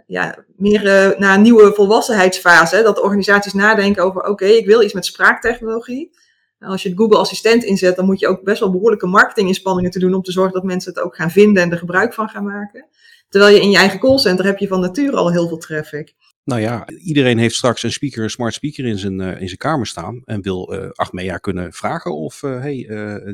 ja, 0.08 0.46
meer 0.56 1.16
naar 1.18 1.36
een 1.36 1.42
nieuwe 1.42 1.74
volwassenheidsfase. 1.74 2.82
Dat 2.84 3.02
organisaties 3.02 3.54
nadenken 3.54 4.04
over, 4.04 4.24
oké, 4.24 4.46
ik 4.46 4.66
wil 4.66 4.82
iets 4.82 4.94
met 4.94 5.06
spraaktechnologie. 5.06 6.12
Als 6.60 6.84
je 6.84 6.90
het 6.90 6.98
Google 6.98 7.18
Assistent 7.18 7.64
inzet, 7.64 7.96
dan 7.96 8.06
moet 8.06 8.20
je 8.20 8.28
ook 8.28 8.44
best 8.44 8.60
wel 8.60 8.72
behoorlijke 8.72 9.08
marketinginspanningen 9.08 9.92
te 9.92 10.00
doen 10.00 10.14
om 10.14 10.22
te 10.22 10.32
zorgen 10.32 10.54
dat 10.54 10.64
mensen 10.64 10.94
het 10.94 11.04
ook 11.04 11.16
gaan 11.16 11.32
vinden 11.32 11.64
en 11.64 11.72
er 11.72 11.78
gebruik 11.78 12.14
van 12.14 12.30
gaan 12.30 12.44
maken. 12.44 12.86
Terwijl 13.30 13.56
je 13.56 13.62
in 13.62 13.70
je 13.70 13.78
eigen 13.78 14.00
callcenter 14.00 14.46
heb 14.46 14.58
je 14.58 14.68
van 14.68 14.80
nature 14.80 15.18
al 15.18 15.32
heel 15.32 15.48
veel 15.48 15.58
traffic. 15.58 16.14
Nou 16.44 16.62
ja, 16.62 16.88
iedereen 16.88 17.38
heeft 17.38 17.56
straks 17.56 17.84
een 17.84 17.92
speaker, 17.92 18.24
een 18.24 18.30
smart 18.30 18.54
speaker 18.54 18.86
in 18.86 18.98
zijn, 18.98 19.20
uh, 19.20 19.42
in 19.42 19.48
zijn 19.48 19.58
kamer 19.58 19.88
staan 19.88 20.22
en 20.26 20.42
wil 20.42 20.74
uh, 20.74 20.90
Achmea 20.92 21.38
kunnen 21.38 21.74
vragen 21.74 22.16
of 22.16 22.44
uh, 22.44 22.60
hey, 22.60 22.74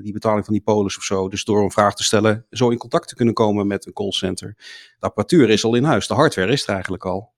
die 0.03 0.13
betaling 0.13 0.45
van 0.45 0.53
die 0.53 0.63
polis 0.63 0.97
of 0.97 1.03
zo, 1.03 1.29
dus 1.29 1.43
door 1.43 1.63
een 1.63 1.71
vraag 1.71 1.95
te 1.95 2.03
stellen, 2.03 2.45
zo 2.49 2.69
in 2.69 2.77
contact 2.77 3.07
te 3.07 3.15
kunnen 3.15 3.33
komen 3.33 3.67
met 3.67 3.85
een 3.85 3.93
callcenter. 3.93 4.55
De 4.99 5.05
apparatuur 5.05 5.49
is 5.49 5.63
al 5.63 5.75
in 5.75 5.83
huis, 5.83 6.07
de 6.07 6.13
hardware 6.13 6.51
is 6.51 6.63
er 6.63 6.73
eigenlijk 6.73 7.05
al. 7.05 7.31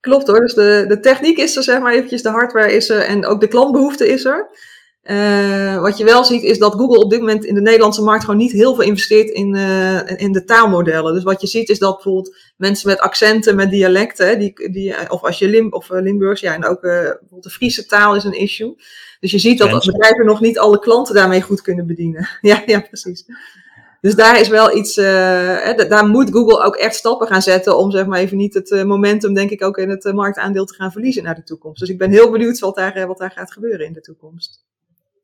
Klopt 0.00 0.26
hoor, 0.26 0.40
dus 0.40 0.54
de, 0.54 0.84
de 0.88 1.00
techniek 1.00 1.36
is 1.36 1.56
er 1.56 1.62
zeg 1.62 1.80
maar 1.80 1.92
eventjes, 1.92 2.22
de 2.22 2.28
hardware 2.28 2.72
is 2.72 2.88
er 2.88 3.00
en 3.00 3.26
ook 3.26 3.40
de 3.40 3.48
klantbehoefte 3.48 4.08
is 4.08 4.24
er. 4.24 4.50
Uh, 5.02 5.80
wat 5.80 5.98
je 5.98 6.04
wel 6.04 6.24
ziet 6.24 6.42
is 6.42 6.58
dat 6.58 6.74
Google 6.74 6.98
op 6.98 7.10
dit 7.10 7.20
moment 7.20 7.44
in 7.44 7.54
de 7.54 7.60
Nederlandse 7.60 8.02
markt 8.02 8.24
gewoon 8.24 8.38
niet 8.38 8.52
heel 8.52 8.74
veel 8.74 8.84
investeert 8.84 9.30
in, 9.30 9.54
uh, 9.54 10.20
in 10.20 10.32
de 10.32 10.44
taalmodellen. 10.44 11.14
Dus 11.14 11.22
wat 11.22 11.40
je 11.40 11.46
ziet 11.46 11.68
is 11.68 11.78
dat 11.78 11.94
bijvoorbeeld 11.94 12.36
mensen 12.56 12.88
met 12.88 12.98
accenten, 12.98 13.56
met 13.56 13.70
dialecten, 13.70 14.38
die, 14.38 14.70
die, 14.70 15.10
of 15.10 15.22
als 15.22 15.38
je 15.38 15.48
Lim, 15.48 15.72
of 15.72 15.90
uh, 15.90 16.00
Limburgs, 16.00 16.40
ja, 16.40 16.54
en 16.54 16.64
ook 16.64 16.80
bijvoorbeeld 16.80 17.42
de 17.42 17.50
Friese 17.50 17.86
taal 17.86 18.16
is 18.16 18.24
een 18.24 18.38
issue. 18.38 18.74
Dus 19.20 19.30
je 19.30 19.38
ziet 19.38 19.58
dat 19.58 19.84
bedrijven 19.84 20.26
nog 20.26 20.40
niet 20.40 20.58
alle 20.58 20.78
klanten 20.78 21.14
daarmee 21.14 21.42
goed 21.42 21.60
kunnen 21.60 21.86
bedienen. 21.86 22.28
ja, 22.40 22.62
ja, 22.66 22.80
precies. 22.80 23.24
Dus 24.00 24.14
daar 24.14 24.40
is 24.40 24.48
wel 24.48 24.76
iets, 24.76 24.94
daar 24.94 26.06
moet 26.06 26.30
Google 26.30 26.64
ook 26.64 26.76
echt 26.76 26.94
stappen 26.94 27.26
gaan 27.26 27.42
zetten 27.42 27.78
om 27.78 27.90
zeg 27.90 28.06
maar 28.06 28.18
even 28.18 28.36
niet 28.36 28.54
het 28.54 28.84
momentum, 28.84 29.34
denk 29.34 29.50
ik, 29.50 29.64
ook 29.64 29.78
in 29.78 29.90
het 29.90 30.12
marktaandeel 30.12 30.64
te 30.64 30.74
gaan 30.74 30.92
verliezen 30.92 31.22
naar 31.22 31.34
de 31.34 31.42
toekomst. 31.42 31.80
Dus 31.80 31.88
ik 31.88 31.98
ben 31.98 32.10
heel 32.10 32.30
benieuwd 32.30 32.58
wat 32.58 32.74
daar, 32.74 33.06
wat 33.06 33.18
daar 33.18 33.30
gaat 33.30 33.52
gebeuren 33.52 33.86
in 33.86 33.92
de 33.92 34.00
toekomst. 34.00 34.64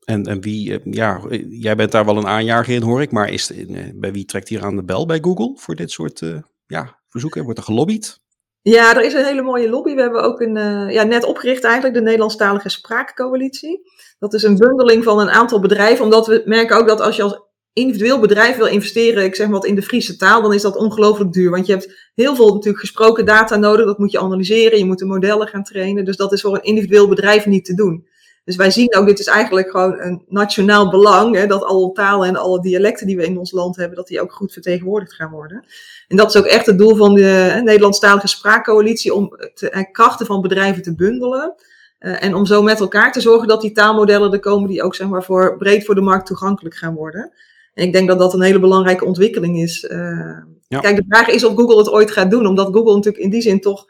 En, 0.09 0.25
en 0.25 0.41
wie, 0.41 0.73
eh, 0.73 0.93
ja, 0.93 1.21
jij 1.49 1.77
bent 1.77 1.93
daar 1.93 2.05
wel 2.05 2.17
een 2.17 2.27
aanjager 2.27 2.75
in, 2.75 2.83
hoor 2.83 3.03
ik. 3.03 3.11
Maar 3.11 3.33
is, 3.33 3.53
eh, 3.53 3.85
bij 3.95 4.13
wie 4.13 4.25
trekt 4.25 4.49
hier 4.49 4.65
aan 4.65 4.77
de 4.77 4.85
bel 4.85 5.07
bij 5.07 5.19
Google 5.21 5.53
voor 5.57 5.75
dit 5.75 5.91
soort 5.91 6.23
ja, 6.67 6.99
verzoeken? 7.09 7.45
Wordt 7.45 7.59
er 7.59 7.65
gelobbyd? 7.65 8.21
Ja, 8.61 8.97
er 8.97 9.05
is 9.05 9.13
een 9.13 9.25
hele 9.25 9.43
mooie 9.43 9.69
lobby. 9.69 9.95
We 9.95 10.01
hebben 10.01 10.23
ook 10.23 10.41
een, 10.41 10.55
ja, 10.93 11.03
net 11.03 11.25
opgericht 11.25 11.65
eigenlijk 11.65 11.95
de 11.95 12.03
Nederlandstalige 12.03 12.69
Spraakcoalitie. 12.69 13.81
Dat 14.19 14.35
is 14.35 14.43
een 14.43 14.57
bundeling 14.57 15.05
van 15.05 15.21
een 15.21 15.31
aantal 15.31 15.61
bedrijven, 15.61 16.05
omdat 16.05 16.27
we 16.27 16.43
merken 16.45 16.77
ook 16.77 16.89
dat 16.89 17.01
als 17.01 17.17
je 17.17 17.23
als 17.23 17.49
individueel 17.73 18.21
bedrijf 18.21 18.57
wil 18.57 18.67
investeren, 18.67 19.25
ik 19.25 19.35
zeg 19.35 19.49
wat 19.49 19.67
in 19.67 19.75
de 19.75 19.83
Friese 19.83 20.17
taal, 20.17 20.43
dan 20.43 20.55
is 20.55 20.63
dat 20.63 20.77
ongelooflijk 20.77 21.33
duur. 21.33 21.51
Want 21.51 21.67
je 21.67 21.73
hebt 21.73 22.11
heel 22.15 22.35
veel 22.35 22.55
natuurlijk 22.55 22.81
gesproken 22.81 23.25
data 23.25 23.57
nodig, 23.57 23.87
dat 23.87 23.99
moet 23.99 24.13
je 24.13 24.21
analyseren, 24.21 24.79
je 24.79 24.85
moet 24.85 24.99
de 24.99 25.05
modellen 25.05 25.49
gaan 25.49 25.65
trainen. 25.65 26.05
Dus 26.05 26.17
dat 26.17 26.33
is 26.33 26.41
voor 26.41 26.55
een 26.55 26.63
individueel 26.63 27.09
bedrijf 27.09 27.47
niet 27.47 27.65
te 27.65 27.75
doen. 27.75 28.08
Dus 28.49 28.57
wij 28.57 28.71
zien 28.71 28.95
ook, 28.95 29.07
dit 29.07 29.19
is 29.19 29.27
eigenlijk 29.27 29.71
gewoon 29.71 30.01
een 30.01 30.23
nationaal 30.29 30.91
belang, 30.91 31.35
hè, 31.35 31.47
dat 31.47 31.65
alle 31.65 31.93
talen 31.93 32.29
en 32.29 32.37
alle 32.37 32.61
dialecten 32.61 33.07
die 33.07 33.17
we 33.17 33.25
in 33.25 33.39
ons 33.39 33.53
land 33.53 33.77
hebben, 33.77 33.97
dat 33.97 34.07
die 34.07 34.21
ook 34.21 34.33
goed 34.33 34.53
vertegenwoordigd 34.53 35.15
gaan 35.15 35.31
worden. 35.31 35.65
En 36.09 36.17
dat 36.17 36.29
is 36.29 36.37
ook 36.37 36.47
echt 36.47 36.67
het 36.67 36.79
doel 36.79 36.97
van 36.97 37.15
de 37.15 37.61
Nederlandstalige 37.65 38.29
Spraakcoalitie, 38.29 39.15
om 39.15 39.37
de 39.55 39.71
eh, 39.71 39.83
krachten 39.93 40.27
van 40.27 40.41
bedrijven 40.41 40.83
te 40.83 40.95
bundelen. 40.95 41.55
Uh, 42.01 42.23
en 42.23 42.35
om 42.35 42.47
zo 42.47 42.63
met 42.63 42.81
elkaar 42.81 43.13
te 43.13 43.21
zorgen 43.21 43.49
dat 43.49 43.61
die 43.61 43.73
taalmodellen 43.73 44.33
er 44.33 44.41
komen 44.41 44.69
die 44.69 44.83
ook 44.83 44.95
zeg 44.95 45.09
maar, 45.09 45.25
voor, 45.25 45.57
breed 45.57 45.85
voor 45.85 45.95
de 45.95 46.01
markt 46.01 46.27
toegankelijk 46.27 46.75
gaan 46.75 46.95
worden. 46.95 47.33
En 47.75 47.85
ik 47.85 47.93
denk 47.93 48.09
dat 48.09 48.19
dat 48.19 48.35
een 48.35 48.43
hele 48.43 48.61
belangrijke 48.61 49.05
ontwikkeling 49.05 49.59
is. 49.59 49.89
Uh, 49.91 50.39
ja. 50.69 50.81
Kijk, 50.81 50.97
de 50.97 51.05
vraag 51.09 51.29
is 51.29 51.45
of 51.45 51.55
Google 51.55 51.79
het 51.79 51.91
ooit 51.91 52.11
gaat 52.11 52.31
doen, 52.31 52.47
omdat 52.47 52.67
Google 52.73 52.95
natuurlijk 52.95 53.25
in 53.25 53.31
die 53.31 53.43
zin 53.43 53.61
toch 53.61 53.87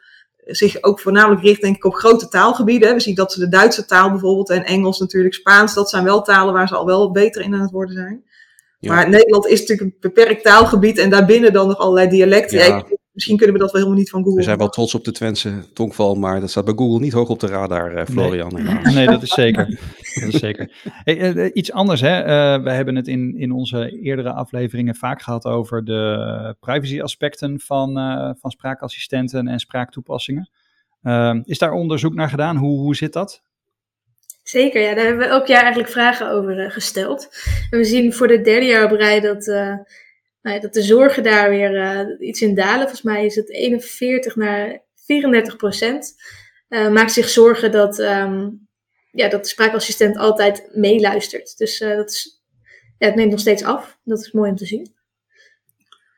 zich 0.55 0.83
ook 0.83 1.01
voornamelijk 1.01 1.43
richt, 1.43 1.61
denk 1.61 1.77
ik, 1.77 1.85
op 1.85 1.95
grote 1.95 2.29
taalgebieden. 2.29 2.95
We 2.95 3.01
zien 3.01 3.15
dat 3.15 3.33
ze 3.33 3.39
de 3.39 3.49
Duitse 3.49 3.85
taal 3.85 4.11
bijvoorbeeld 4.11 4.51
en 4.51 4.65
Engels 4.65 4.99
natuurlijk, 4.99 5.35
Spaans, 5.35 5.75
dat 5.75 5.91
zijn 5.91 6.05
wel 6.05 6.23
talen 6.23 6.55
waar 6.55 6.69
ze 6.69 6.77
al 6.77 6.87
wel 6.87 7.11
beter 7.11 7.43
in 7.43 7.55
aan 7.55 7.61
het 7.61 7.71
worden 7.71 7.95
zijn. 7.95 8.23
Maar 8.81 9.09
Nederland 9.09 9.47
is 9.47 9.61
natuurlijk 9.61 9.81
een 9.89 9.97
beperkt 10.01 10.43
taalgebied 10.43 10.99
en 10.99 11.11
daarbinnen 11.11 11.53
dan 11.53 11.67
nog 11.67 11.79
allerlei 11.79 12.09
dialecten. 12.09 12.59
Ja. 12.59 12.85
Misschien 13.13 13.37
kunnen 13.37 13.57
we 13.57 13.63
dat 13.63 13.73
wel 13.73 13.81
helemaal 13.81 14.03
niet 14.03 14.11
van 14.11 14.23
Google. 14.23 14.39
We 14.39 14.45
zijn 14.45 14.59
wel 14.59 14.69
trots 14.69 14.95
op 14.95 15.05
de 15.05 15.13
Twentse 15.13 15.53
tongval, 15.73 16.15
maar 16.15 16.41
dat 16.41 16.51
staat 16.51 16.65
bij 16.65 16.75
Google 16.77 17.01
niet 17.01 17.13
hoog 17.13 17.29
op 17.29 17.41
de 17.41 17.47
radar, 17.47 17.97
uh, 17.97 18.05
Florian. 18.05 18.53
Nee. 18.55 18.95
nee, 18.95 19.07
dat 19.07 19.23
is 19.23 19.31
zeker. 19.31 19.79
zeker. 20.47 20.73
Hey, 21.05 21.35
uh, 21.35 21.51
iets 21.53 21.73
anders, 21.73 22.01
hè? 22.01 22.21
Uh, 22.21 22.65
we 22.65 22.71
hebben 22.71 22.97
het 22.97 23.09
in, 23.09 23.37
in 23.37 23.53
onze 23.53 24.01
eerdere 24.03 24.33
afleveringen 24.33 24.95
vaak 24.95 25.23
gehad 25.23 25.45
over 25.45 25.85
de 25.85 26.57
privacy-aspecten 26.61 27.61
van, 27.61 27.93
van 28.41 28.51
spraakassistenten 28.51 29.49
en 29.49 29.59
spraaktoepassingen. 29.59 30.51
is 31.45 31.59
daar 31.59 31.73
onderzoek 31.73 32.15
naar 32.15 32.29
gedaan? 32.29 32.57
Hoe, 32.57 32.79
hoe 32.79 32.97
zit 32.97 33.13
dat? 33.13 33.43
Zeker, 34.43 34.83
ja, 34.83 34.95
daar 34.95 35.05
hebben 35.05 35.27
we 35.27 35.33
elk 35.33 35.47
jaar 35.47 35.63
eigenlijk 35.63 35.93
vragen 35.93 36.31
over 36.31 36.71
gesteld. 36.71 37.29
En 37.71 37.79
we 37.79 37.85
zien 37.85 38.13
voor 38.13 38.29
de 38.29 38.41
derde 38.41 38.67
jaar 38.67 38.85
op 38.85 38.99
rij 38.99 39.21
dat 39.21 39.47
nou, 40.43 40.61
dat 40.61 40.73
de 40.73 40.83
zorgen 40.83 41.23
daar 41.23 41.51
weer 41.51 42.21
iets 42.21 42.43
in 42.43 42.55
dalen. 42.55 42.81
Volgens 42.81 43.03
mij 43.03 43.25
is 43.25 43.35
het 43.35 43.51
41 43.51 44.37
naar 44.37 44.83
34 45.07 45.57
procent. 45.57 46.15
Maakt 46.69 47.13
zich 47.13 47.29
zorgen 47.29 47.73
dat, 47.73 47.99
um, 47.99 48.68
ja, 49.11 49.29
dat 49.29 49.43
de 49.43 49.49
spraakassistent 49.49 50.17
altijd 50.17 50.69
meeluistert. 50.73 51.59
Dus 51.59 51.81
uh, 51.81 51.97
dat 51.97 52.11
is, 52.11 52.43
ja, 52.99 53.07
het 53.07 53.15
neemt 53.15 53.31
nog 53.31 53.41
steeds 53.41 53.65
af. 53.65 53.99
Dat 54.05 54.19
is 54.19 54.33
mooi 54.33 54.51
om 54.51 54.57
te 54.57 54.67
zien. 54.67 54.97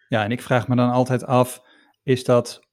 Ja, 0.08 0.24
en 0.24 0.30
ik 0.30 0.42
vraag 0.42 0.68
me 0.68 0.76
dan 0.76 0.90
altijd 0.90 1.24
af, 1.24 1.62
is 2.02 2.24
dat 2.24 2.68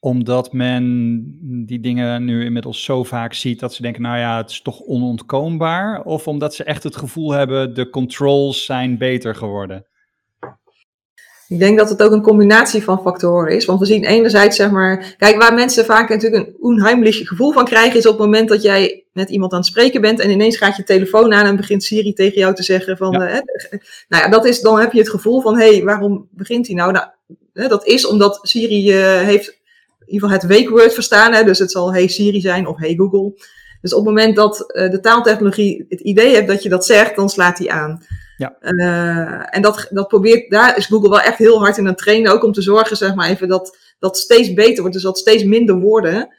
omdat 0.00 0.52
men 0.52 1.64
die 1.66 1.80
dingen 1.80 2.24
nu 2.24 2.44
inmiddels 2.44 2.84
zo 2.84 3.04
vaak 3.04 3.34
ziet 3.34 3.60
dat 3.60 3.74
ze 3.74 3.82
denken, 3.82 4.02
nou 4.02 4.18
ja, 4.18 4.36
het 4.36 4.50
is 4.50 4.62
toch 4.62 4.80
onontkoombaar? 4.80 6.02
Of 6.02 6.28
omdat 6.28 6.54
ze 6.54 6.64
echt 6.64 6.82
het 6.82 6.96
gevoel 6.96 7.30
hebben, 7.30 7.74
de 7.74 7.90
controls 7.90 8.64
zijn 8.64 8.98
beter 8.98 9.34
geworden? 9.34 9.86
Ik 11.52 11.58
denk 11.58 11.78
dat 11.78 11.88
het 11.88 12.02
ook 12.02 12.12
een 12.12 12.22
combinatie 12.22 12.82
van 12.82 13.02
factoren 13.02 13.54
is. 13.56 13.64
Want 13.64 13.80
we 13.80 13.86
zien 13.86 14.04
enerzijds, 14.04 14.56
zeg 14.56 14.70
maar. 14.70 15.14
Kijk, 15.18 15.42
waar 15.42 15.54
mensen 15.54 15.84
vaak 15.84 16.08
natuurlijk 16.08 16.46
een 16.46 16.56
onheimlich 16.60 17.28
gevoel 17.28 17.52
van 17.52 17.64
krijgen, 17.64 17.98
is 17.98 18.06
op 18.06 18.12
het 18.12 18.24
moment 18.24 18.48
dat 18.48 18.62
jij 18.62 19.04
met 19.12 19.30
iemand 19.30 19.52
aan 19.52 19.58
het 19.58 19.66
spreken 19.66 20.00
bent 20.00 20.20
en 20.20 20.30
ineens 20.30 20.56
gaat 20.56 20.76
je 20.76 20.84
telefoon 20.84 21.32
aan 21.32 21.46
en 21.46 21.56
begint 21.56 21.84
Siri 21.84 22.12
tegen 22.12 22.38
jou 22.38 22.54
te 22.54 22.62
zeggen 22.62 22.96
van. 22.96 23.12
Ja. 23.12 23.28
Uh, 23.28 23.40
nou 24.08 24.22
ja, 24.22 24.28
dat 24.28 24.44
is, 24.44 24.60
dan 24.60 24.80
heb 24.80 24.92
je 24.92 24.98
het 24.98 25.10
gevoel 25.10 25.40
van: 25.40 25.58
hé, 25.58 25.68
hey, 25.68 25.84
waarom 25.84 26.28
begint 26.30 26.66
hij 26.66 26.76
nou? 26.76 26.92
nou 26.92 27.68
dat 27.68 27.86
is 27.86 28.06
omdat 28.06 28.38
Siri 28.42 28.92
uh, 28.92 29.20
heeft 29.20 29.48
in 29.48 30.12
ieder 30.12 30.28
geval 30.28 30.30
het 30.30 30.46
weekwoord 30.46 30.94
verstaan. 30.94 31.32
Hè, 31.32 31.44
dus 31.44 31.58
het 31.58 31.70
zal 31.70 31.92
Hey 31.92 32.08
Siri 32.08 32.40
zijn 32.40 32.66
of 32.66 32.78
Hey 32.78 32.94
Google. 32.94 33.32
Dus 33.80 33.92
op 33.92 33.98
het 33.98 34.14
moment 34.14 34.36
dat 34.36 34.60
uh, 34.60 34.90
de 34.90 35.00
taaltechnologie 35.00 35.86
het 35.88 36.00
idee 36.00 36.34
heeft 36.34 36.46
dat 36.46 36.62
je 36.62 36.68
dat 36.68 36.86
zegt, 36.86 37.16
dan 37.16 37.28
slaat 37.28 37.58
hij 37.58 37.68
aan. 37.68 38.02
Ja. 38.42 38.56
Uh, 38.60 39.56
en 39.56 39.62
dat, 39.62 39.88
dat 39.90 40.08
probeert, 40.08 40.50
daar 40.50 40.76
is 40.76 40.86
Google 40.86 41.08
wel 41.10 41.20
echt 41.20 41.38
heel 41.38 41.58
hard 41.58 41.76
in 41.76 41.82
aan 41.82 41.90
het 41.90 41.98
trainen, 41.98 42.32
ook 42.32 42.44
om 42.44 42.52
te 42.52 42.62
zorgen, 42.62 42.96
zeg 42.96 43.14
maar 43.14 43.28
even, 43.28 43.48
dat 43.48 43.78
dat 43.98 44.18
steeds 44.18 44.54
beter 44.54 44.80
wordt. 44.80 44.92
Dus 44.92 45.02
dat 45.02 45.18
steeds 45.18 45.44
minder 45.44 45.78
woorden 45.78 46.34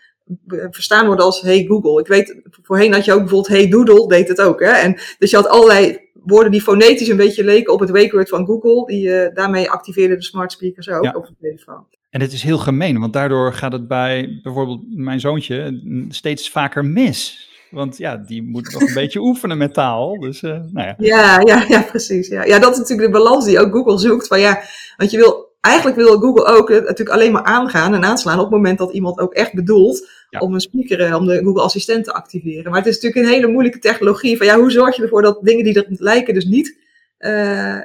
verstaan 0.70 1.06
worden 1.06 1.26
als 1.26 1.42
Hey 1.42 1.66
Google. 1.68 2.00
Ik 2.00 2.08
weet, 2.08 2.42
voorheen 2.62 2.94
had 2.94 3.06
je 3.06 3.12
ook 3.12 3.20
bijvoorbeeld 3.20 3.58
Hey 3.58 3.70
Doodle, 3.70 4.08
deed 4.08 4.28
het 4.28 4.42
ook. 4.42 4.60
Hè? 4.60 4.72
En, 4.72 4.98
dus 5.18 5.30
je 5.30 5.36
had 5.36 5.48
allerlei 5.48 6.00
woorden 6.14 6.52
die 6.52 6.62
fonetisch 6.62 7.08
een 7.08 7.18
beetje 7.18 7.44
leken 7.44 7.74
op 7.74 7.80
het 7.80 7.90
wakewoord 7.90 8.30
van 8.30 8.46
Google. 8.46 8.86
Die, 8.86 9.08
uh, 9.08 9.28
daarmee 9.34 9.70
activeerden 9.70 10.18
de 10.18 10.24
smart 10.24 10.52
speakers 10.52 10.90
ook 10.90 11.04
ja. 11.04 11.14
op 11.16 11.26
de 11.26 11.34
telefoon. 11.42 11.86
En 12.10 12.22
het 12.22 12.34
is 12.34 12.44
heel 12.44 12.58
gemeen, 12.58 13.00
want 13.00 13.14
daardoor 13.14 13.54
gaat 13.54 13.72
het 13.72 13.88
bij 13.88 14.40
bijvoorbeeld 14.44 14.82
mijn 14.96 15.20
zoontje 15.20 15.82
steeds 16.10 16.50
vaker 16.50 16.86
mis. 16.86 17.50
Want 17.74 17.98
ja, 17.98 18.18
die 18.18 18.44
moet 18.44 18.72
nog 18.72 18.82
een 18.82 18.94
beetje 18.94 19.20
oefenen 19.20 19.58
met 19.58 19.74
taal. 19.74 20.20
Dus, 20.20 20.42
uh, 20.42 20.52
nou 20.52 20.88
ja. 20.88 20.96
Ja, 20.98 21.40
ja, 21.40 21.66
ja, 21.68 21.82
precies. 21.82 22.28
Ja. 22.28 22.44
ja, 22.44 22.60
dat 22.60 22.72
is 22.72 22.78
natuurlijk 22.78 23.12
de 23.12 23.18
balans 23.18 23.46
die 23.46 23.60
ook 23.60 23.74
Google 23.74 23.98
zoekt. 23.98 24.28
Van 24.28 24.40
ja, 24.40 24.62
want 24.98 25.12
je 25.12 25.18
wil, 25.18 25.56
eigenlijk 25.62 25.98
wil 25.98 26.20
Google 26.20 26.46
ook 26.46 26.70
uh, 26.70 26.78
natuurlijk 26.78 27.10
alleen 27.10 27.32
maar 27.32 27.44
aangaan 27.44 27.94
en 27.94 28.04
aanslaan 28.04 28.38
op 28.38 28.44
het 28.44 28.54
moment 28.54 28.78
dat 28.78 28.94
iemand 28.94 29.20
ook 29.20 29.34
echt 29.34 29.54
bedoelt 29.54 30.10
ja. 30.30 30.40
om 30.40 30.54
een 30.54 30.60
speaker, 30.60 31.08
uh, 31.08 31.16
om 31.16 31.26
de 31.26 31.44
Google 31.44 31.62
Assistent 31.62 32.04
te 32.04 32.14
activeren. 32.14 32.72
Maar 32.72 32.80
het 32.80 32.90
is 32.90 32.96
natuurlijk 32.96 33.26
een 33.26 33.34
hele 33.34 33.52
moeilijke 33.52 33.80
technologie. 33.80 34.38
Van 34.38 34.46
ja, 34.46 34.58
hoe 34.58 34.72
zorg 34.72 34.96
je 34.96 35.02
ervoor 35.02 35.22
dat 35.22 35.40
dingen 35.42 35.64
die 35.64 35.76
er 35.76 35.86
lijken 35.90 36.34
dus 36.34 36.46
niet, 36.46 36.82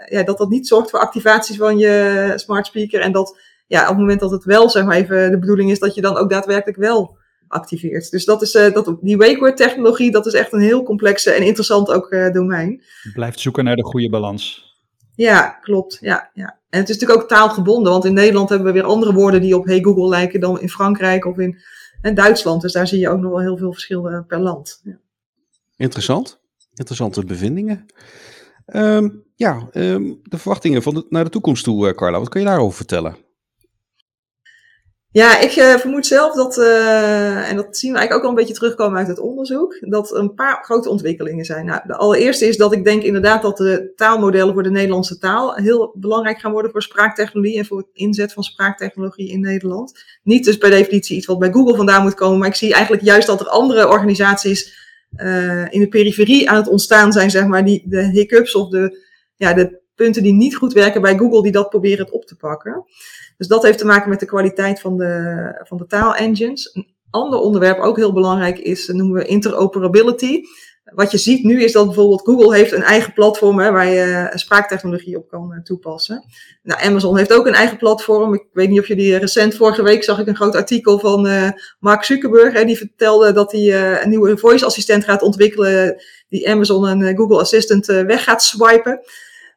ja, 0.09 0.23
dat 0.25 0.39
dat 0.39 0.49
niet 0.49 0.69
zorgt 0.69 0.91
voor 0.91 1.01
activaties 1.01 1.57
van 1.57 1.79
je 1.79 2.33
smart 2.37 2.67
speaker 2.67 3.01
en 3.01 3.13
dat 3.13 3.39
ja, 3.67 3.83
op 3.83 3.89
het 3.89 3.99
moment 3.99 4.21
dat 4.21 4.31
het 4.31 4.45
wel, 4.45 4.71
zeg 4.71 4.85
maar 4.85 4.97
even, 4.97 5.31
de 5.31 5.39
bedoeling 5.39 5.71
is 5.71 5.79
dat 5.79 5.95
je 5.95 6.01
dan 6.01 6.17
ook 6.17 6.31
daadwerkelijk 6.31 6.79
wel 6.79 7.18
activeert. 7.49 8.11
Dus 8.11 8.25
dat 8.25 8.43
is, 8.43 8.55
uh, 8.55 8.73
dat, 8.73 8.97
die 9.01 9.17
wakeword 9.17 9.57
technologie, 9.57 10.11
dat 10.11 10.27
is 10.27 10.33
echt 10.33 10.53
een 10.53 10.61
heel 10.61 10.83
complexe 10.83 11.31
en 11.31 11.43
interessant 11.43 11.91
ook 11.91 12.13
uh, 12.13 12.33
domein. 12.33 12.83
Je 13.03 13.13
blijft 13.13 13.41
zoeken 13.41 13.65
naar 13.65 13.77
de 13.77 13.85
goede 13.85 14.11
balans. 14.11 14.67
Ja, 15.15 15.49
klopt. 15.49 15.99
Ja, 16.01 16.31
ja. 16.35 16.59
En 16.71 16.81
het 16.81 16.89
is 16.89 16.95
natuurlijk 16.95 17.23
ook 17.23 17.29
taalgebonden, 17.29 17.93
want 17.93 18.05
in 18.05 18.15
Nederland 18.15 18.49
hebben 18.49 18.67
we 18.67 18.73
weer 18.73 18.83
andere 18.83 19.13
woorden 19.13 19.41
die 19.41 19.57
op 19.57 19.67
Hey 19.67 19.81
Google 19.81 20.09
lijken 20.09 20.41
dan 20.41 20.61
in 20.61 20.69
Frankrijk 20.69 21.25
of 21.25 21.39
in, 21.39 21.59
in 22.03 22.15
Duitsland. 22.15 22.63
Dus 22.63 22.73
daar 22.73 22.89
zie 22.89 22.99
je 22.99 23.09
ook 23.09 23.21
nog 23.21 23.31
wel 23.31 23.41
heel 23.41 23.57
veel 23.57 23.73
verschillen 23.73 24.25
per 24.27 24.41
land. 24.41 24.81
Ja. 24.83 24.99
Interessant. 25.77 26.41
Interessante 26.75 27.25
bevindingen. 27.25 27.87
Um, 28.67 29.25
ja, 29.35 29.69
um, 29.73 30.21
de 30.23 30.39
verwachtingen 30.39 30.83
van 30.83 30.95
de, 30.95 31.07
naar 31.09 31.25
de 31.25 31.31
toekomst 31.31 31.65
toe, 31.65 31.89
uh, 31.89 31.95
Carla. 31.95 32.19
Wat 32.19 32.29
kun 32.29 32.41
je 32.41 32.47
daarover 32.47 32.77
vertellen? 32.77 33.17
Ja, 35.19 35.39
ik 35.39 35.57
uh, 35.57 35.75
vermoed 35.75 36.07
zelf 36.07 36.35
dat, 36.35 36.59
uh, 36.59 37.51
en 37.51 37.57
dat 37.57 37.77
zien 37.77 37.93
we 37.93 37.99
eigenlijk 37.99 38.13
ook 38.13 38.23
al 38.23 38.29
een 38.29 38.45
beetje 38.45 38.55
terugkomen 38.55 38.99
uit 38.99 39.09
het 39.09 39.19
onderzoek, 39.19 39.77
dat 39.81 40.11
er 40.11 40.19
een 40.19 40.35
paar 40.35 40.65
grote 40.65 40.89
ontwikkelingen 40.89 41.45
zijn. 41.45 41.67
Nou, 41.67 41.81
de 41.87 41.97
allereerste 41.97 42.47
is 42.47 42.57
dat 42.57 42.73
ik 42.73 42.85
denk 42.85 43.03
inderdaad 43.03 43.43
dat 43.43 43.57
de 43.57 43.93
taalmodellen 43.97 44.55
voor 44.55 44.63
de 44.63 44.71
Nederlandse 44.71 45.19
taal 45.19 45.55
heel 45.55 45.95
belangrijk 45.95 46.39
gaan 46.39 46.53
worden 46.53 46.71
voor 46.71 46.83
spraaktechnologie 46.83 47.59
en 47.59 47.67
voor 47.67 47.79
het 47.79 47.89
inzet 47.93 48.33
van 48.33 48.43
spraaktechnologie 48.43 49.31
in 49.31 49.41
Nederland. 49.41 50.05
Niet 50.23 50.45
dus 50.45 50.59
per 50.59 50.71
definitie 50.71 51.17
iets 51.17 51.27
wat 51.27 51.39
bij 51.39 51.53
Google 51.53 51.77
vandaan 51.77 52.03
moet 52.03 52.15
komen, 52.15 52.39
maar 52.39 52.49
ik 52.49 52.55
zie 52.55 52.73
eigenlijk 52.73 53.05
juist 53.05 53.27
dat 53.27 53.41
er 53.41 53.49
andere 53.49 53.89
organisaties 53.89 54.77
uh, 55.17 55.73
in 55.73 55.81
de 55.81 55.89
periferie 55.89 56.51
aan 56.51 56.57
het 56.57 56.69
ontstaan 56.69 57.13
zijn, 57.13 57.31
zeg 57.31 57.47
maar, 57.47 57.65
die 57.65 57.83
de 57.87 58.03
hiccups 58.03 58.55
of 58.55 58.69
de, 58.69 59.07
ja, 59.37 59.53
de 59.53 59.87
punten 59.99 60.23
die 60.23 60.33
niet 60.33 60.57
goed 60.57 60.73
werken 60.73 61.01
bij 61.01 61.19
Google, 61.19 61.43
die 61.43 61.53
dat 61.53 61.69
proberen 61.69 62.05
het 62.05 62.15
op 62.15 62.25
te 62.27 62.37
pakken. 62.37 62.85
Dus 63.37 63.47
dat 63.47 63.63
heeft 63.63 63.79
te 63.79 63.87
maken 63.87 64.11
met 64.11 64.21
de 64.21 64.27
kwaliteit 64.27 64.81
van 64.81 64.97
de, 64.97 65.63
van 65.65 65.77
de 65.77 65.87
taalengines. 65.87 66.71
Een 66.75 66.89
ander 67.11 67.39
onderwerp, 67.39 67.79
ook 67.79 67.97
heel 67.97 68.13
belangrijk, 68.13 68.59
is, 68.59 68.87
noemen 68.87 69.17
we 69.17 69.27
interoperability. 69.27 70.43
wat 70.85 71.11
je 71.11 71.19
ziet 71.19 71.45
nu 71.45 71.63
is 71.63 71.73
dat 71.73 71.87
bijvoorbeeld 71.87 72.23
Google 72.25 72.55
heeft 72.55 72.73
een 72.73 72.83
eigen 72.83 73.13
platform 73.13 73.59
hè, 73.59 73.71
waar 73.73 73.87
je 73.87 74.31
spraaktechnologie 74.35 75.17
op 75.17 75.29
kan 75.29 75.61
toepassen. 75.63 76.25
Nou, 76.63 76.83
Amazon 76.83 77.17
heeft 77.17 77.33
ook 77.33 77.47
een 77.47 77.55
eigen 77.55 77.77
platform. 77.77 78.35
Ik 78.35 78.45
weet 78.53 78.69
niet 78.69 78.81
of 78.81 78.87
jullie 78.87 79.17
recent, 79.17 79.55
vorige 79.55 79.83
week 79.83 80.05
zag 80.05 80.19
ik 80.19 80.27
een 80.27 80.37
groot 80.37 80.55
artikel 80.55 80.99
van 80.99 81.27
uh, 81.27 81.51
Mark 81.81 82.05
Zuckerberg. 82.05 82.53
Hè, 82.53 82.65
die 82.65 82.77
vertelde 82.77 83.33
dat 83.33 83.53
hij 83.53 83.61
uh, 83.61 84.03
een 84.03 84.09
nieuwe 84.09 84.39
voice 84.39 84.65
assistent 84.65 85.05
gaat 85.05 85.23
ontwikkelen 85.23 86.03
die 86.29 86.51
Amazon 86.51 86.87
en 86.89 87.17
Google 87.17 87.39
Assistant 87.39 87.87
weg 87.87 88.25
gaat 88.25 88.43
swipen. 88.43 89.01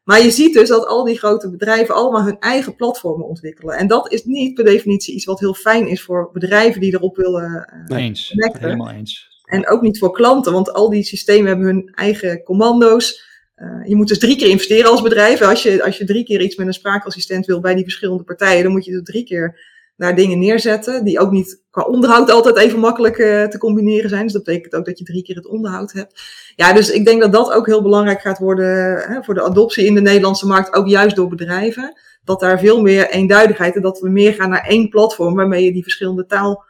Maar 0.03 0.21
je 0.21 0.31
ziet 0.31 0.53
dus 0.53 0.69
dat 0.69 0.85
al 0.85 1.03
die 1.03 1.17
grote 1.17 1.49
bedrijven 1.49 1.95
allemaal 1.95 2.23
hun 2.23 2.39
eigen 2.39 2.75
platformen 2.75 3.27
ontwikkelen. 3.27 3.77
En 3.77 3.87
dat 3.87 4.11
is 4.11 4.23
niet 4.23 4.53
per 4.53 4.65
definitie 4.65 5.15
iets 5.15 5.25
wat 5.25 5.39
heel 5.39 5.53
fijn 5.53 5.87
is 5.87 6.01
voor 6.01 6.29
bedrijven 6.33 6.81
die 6.81 6.93
erop 6.93 7.15
willen 7.15 7.73
uh, 7.89 7.97
eens, 7.97 8.33
helemaal 8.59 8.91
eens. 8.91 9.29
En 9.45 9.69
ook 9.69 9.81
niet 9.81 9.99
voor 9.99 10.11
klanten, 10.11 10.51
want 10.51 10.73
al 10.73 10.89
die 10.89 11.03
systemen 11.03 11.47
hebben 11.47 11.65
hun 11.65 11.91
eigen 11.95 12.43
commando's. 12.43 13.29
Uh, 13.55 13.87
je 13.87 13.95
moet 13.95 14.07
dus 14.07 14.19
drie 14.19 14.37
keer 14.37 14.49
investeren 14.49 14.91
als 14.91 15.01
bedrijf. 15.01 15.41
Als 15.41 15.63
je, 15.63 15.83
als 15.83 15.97
je 15.97 16.05
drie 16.05 16.23
keer 16.23 16.41
iets 16.41 16.55
met 16.55 16.67
een 16.67 16.73
spraakassistent 16.73 17.45
wil 17.45 17.59
bij 17.59 17.73
die 17.75 17.83
verschillende 17.83 18.23
partijen, 18.23 18.63
dan 18.63 18.71
moet 18.71 18.85
je 18.85 18.91
er 18.91 19.03
drie 19.03 19.23
keer 19.23 19.59
daar 20.01 20.15
dingen 20.15 20.39
neerzetten. 20.39 21.03
Die 21.03 21.19
ook 21.19 21.31
niet 21.31 21.61
qua 21.69 21.81
onderhoud 21.81 22.31
altijd 22.31 22.57
even 22.57 22.79
makkelijk 22.79 23.17
uh, 23.17 23.43
te 23.43 23.57
combineren 23.57 24.09
zijn. 24.09 24.23
Dus 24.23 24.33
dat 24.33 24.43
betekent 24.43 24.75
ook 24.75 24.85
dat 24.85 24.99
je 24.99 25.05
drie 25.05 25.23
keer 25.23 25.35
het 25.35 25.47
onderhoud 25.47 25.91
hebt. 25.91 26.21
Ja, 26.55 26.73
dus 26.73 26.91
ik 26.91 27.05
denk 27.05 27.21
dat 27.21 27.31
dat 27.31 27.51
ook 27.51 27.65
heel 27.65 27.81
belangrijk 27.81 28.21
gaat 28.21 28.39
worden 28.39 28.97
hè, 28.97 29.23
voor 29.23 29.33
de 29.33 29.43
adoptie 29.43 29.85
in 29.85 29.95
de 29.95 30.01
Nederlandse 30.01 30.47
markt, 30.47 30.73
ook 30.73 30.87
juist 30.87 31.15
door 31.15 31.27
bedrijven. 31.27 31.99
Dat 32.23 32.39
daar 32.39 32.59
veel 32.59 32.81
meer 32.81 33.09
eenduidigheid 33.09 33.75
en 33.75 33.81
dat 33.81 33.99
we 33.99 34.09
meer 34.09 34.33
gaan 34.33 34.49
naar 34.49 34.67
één 34.67 34.89
platform 34.89 35.35
waarmee 35.35 35.63
je 35.65 35.73
die 35.73 35.83
verschillende 35.83 36.25
taal 36.25 36.63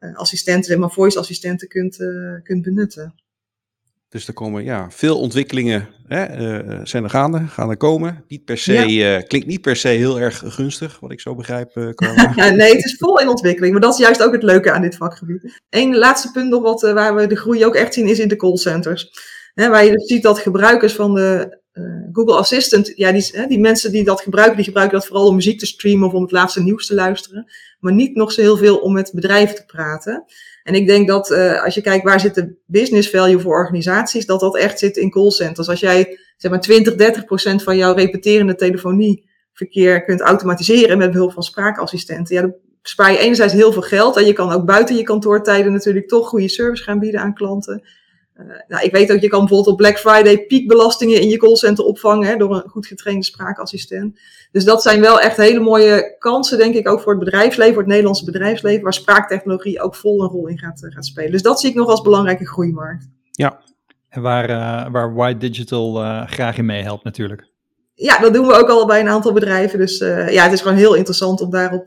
uh, 0.00 0.16
assistenten, 0.16 0.64
zeg 0.64 0.78
maar 0.78 0.90
voice 0.90 1.18
assistenten 1.18 1.68
kunt, 1.68 1.98
uh, 1.98 2.42
kunt 2.42 2.62
benutten. 2.62 3.14
Dus 4.08 4.28
er 4.28 4.34
komen 4.34 4.64
ja, 4.64 4.90
veel 4.90 5.18
ontwikkelingen 5.18 5.88
hè, 6.06 6.40
uh, 6.40 6.80
zijn 6.84 7.04
er 7.04 7.10
gaande, 7.10 7.46
gaan 7.46 7.70
er 7.70 7.76
komen. 7.76 8.24
Niet 8.28 8.44
per 8.44 8.58
se, 8.58 8.72
ja. 8.72 9.20
klinkt 9.20 9.46
niet 9.46 9.60
per 9.60 9.76
se 9.76 9.88
heel 9.88 10.20
erg 10.20 10.42
gunstig, 10.46 11.00
wat 11.00 11.12
ik 11.12 11.20
zo 11.20 11.34
begrijp. 11.34 11.74
nee, 11.74 12.74
het 12.74 12.84
is 12.84 12.96
vol 12.98 13.20
in 13.20 13.28
ontwikkeling, 13.28 13.72
maar 13.72 13.82
dat 13.82 13.92
is 13.92 13.98
juist 13.98 14.22
ook 14.22 14.32
het 14.32 14.42
leuke 14.42 14.72
aan 14.72 14.82
dit 14.82 14.96
vakgebied. 14.96 15.60
Eén 15.70 15.96
laatste 15.96 16.30
punt 16.30 16.48
nog 16.48 16.62
wat, 16.62 16.80
waar 16.80 17.14
we 17.14 17.26
de 17.26 17.36
groei 17.36 17.64
ook 17.64 17.74
echt 17.74 17.94
zien, 17.94 18.08
is 18.08 18.18
in 18.18 18.28
de 18.28 18.36
callcenters. 18.36 19.10
Hè, 19.54 19.68
waar 19.68 19.84
je 19.84 19.92
dus 19.92 20.06
ziet 20.06 20.22
dat 20.22 20.38
gebruikers 20.38 20.94
van 20.94 21.14
de 21.14 21.56
Google 22.12 22.36
Assistant, 22.36 22.92
ja, 22.94 23.12
die, 23.12 23.28
hè, 23.32 23.46
die 23.46 23.60
mensen 23.60 23.92
die 23.92 24.04
dat 24.04 24.20
gebruiken, 24.20 24.56
die 24.56 24.64
gebruiken 24.64 24.98
dat 24.98 25.06
vooral 25.06 25.26
om 25.26 25.34
muziek 25.34 25.58
te 25.58 25.66
streamen 25.66 26.08
of 26.08 26.14
om 26.14 26.22
het 26.22 26.32
laatste 26.32 26.62
nieuws 26.62 26.86
te 26.86 26.94
luisteren 26.94 27.46
maar 27.78 27.92
niet 27.92 28.14
nog 28.14 28.32
zo 28.32 28.40
heel 28.40 28.56
veel 28.56 28.76
om 28.76 28.92
met 28.92 29.10
bedrijven 29.14 29.56
te 29.56 29.64
praten. 29.64 30.24
En 30.68 30.74
ik 30.74 30.86
denk 30.86 31.08
dat 31.08 31.30
uh, 31.30 31.64
als 31.64 31.74
je 31.74 31.80
kijkt 31.80 32.04
waar 32.04 32.20
zit 32.20 32.34
de 32.34 32.56
business 32.66 33.10
value 33.10 33.40
voor 33.40 33.58
organisaties, 33.58 34.26
dat 34.26 34.40
dat 34.40 34.56
echt 34.56 34.78
zit 34.78 34.96
in 34.96 35.10
callcenters. 35.10 35.68
Als 35.68 35.80
jij 35.80 36.18
zeg 36.36 36.50
maar 36.50 36.60
20, 36.60 36.94
30 36.94 37.24
procent 37.24 37.62
van 37.62 37.76
jouw 37.76 37.94
repeterende 37.94 38.54
telefonieverkeer 38.54 40.04
kunt 40.04 40.20
automatiseren 40.20 40.98
met 40.98 41.10
behulp 41.10 41.32
van 41.32 41.42
spraakassistenten, 41.42 42.34
ja, 42.34 42.40
dan 42.40 42.54
spaar 42.82 43.12
je 43.12 43.18
enerzijds 43.18 43.52
heel 43.52 43.72
veel 43.72 43.82
geld 43.82 44.16
en 44.16 44.26
je 44.26 44.32
kan 44.32 44.52
ook 44.52 44.64
buiten 44.64 44.96
je 44.96 45.02
kantoortijden 45.02 45.72
natuurlijk 45.72 46.08
toch 46.08 46.28
goede 46.28 46.48
service 46.48 46.82
gaan 46.82 46.98
bieden 46.98 47.20
aan 47.20 47.34
klanten. 47.34 47.82
Uh, 48.40 48.46
nou, 48.68 48.84
ik 48.84 48.92
weet 48.92 49.12
ook, 49.12 49.20
je 49.20 49.28
kan 49.28 49.38
bijvoorbeeld 49.38 49.70
op 49.70 49.76
Black 49.76 49.98
Friday 49.98 50.46
piekbelastingen 50.46 51.20
in 51.20 51.28
je 51.28 51.36
callcenter 51.36 51.84
opvangen 51.84 52.28
hè, 52.28 52.36
door 52.36 52.54
een 52.54 52.70
goed 52.70 52.86
getrainde 52.86 53.24
spraakassistent. 53.24 54.20
Dus 54.52 54.64
dat 54.64 54.82
zijn 54.82 55.00
wel 55.00 55.20
echt 55.20 55.36
hele 55.36 55.60
mooie 55.60 56.16
kansen, 56.18 56.58
denk 56.58 56.74
ik, 56.74 56.88
ook 56.88 57.00
voor 57.00 57.14
het 57.14 57.24
bedrijfsleven, 57.24 57.72
voor 57.72 57.82
het 57.82 57.90
Nederlandse 57.90 58.24
bedrijfsleven, 58.24 58.82
waar 58.82 58.92
spraaktechnologie 58.92 59.80
ook 59.80 59.94
vol 59.94 60.22
een 60.22 60.28
rol 60.28 60.46
in 60.46 60.58
gaat, 60.58 60.86
gaat 60.88 61.06
spelen. 61.06 61.30
Dus 61.30 61.42
dat 61.42 61.60
zie 61.60 61.70
ik 61.70 61.76
nog 61.76 61.88
als 61.88 62.00
belangrijke 62.00 62.46
groeimarkt. 62.46 63.08
Ja, 63.30 63.60
en 64.08 64.22
waar, 64.22 64.50
uh, 64.50 64.92
waar 64.92 65.14
White 65.14 65.38
Digital 65.38 66.02
uh, 66.02 66.26
graag 66.26 66.58
in 66.58 66.64
meehelpt 66.64 67.04
natuurlijk. 67.04 67.46
Ja, 67.94 68.18
dat 68.18 68.34
doen 68.34 68.46
we 68.46 68.52
ook 68.52 68.68
al 68.68 68.86
bij 68.86 69.00
een 69.00 69.08
aantal 69.08 69.32
bedrijven. 69.32 69.78
Dus 69.78 70.00
uh, 70.00 70.32
ja, 70.32 70.42
het 70.42 70.52
is 70.52 70.60
gewoon 70.60 70.76
heel 70.76 70.94
interessant 70.94 71.40
om 71.40 71.50
daarop 71.50 71.86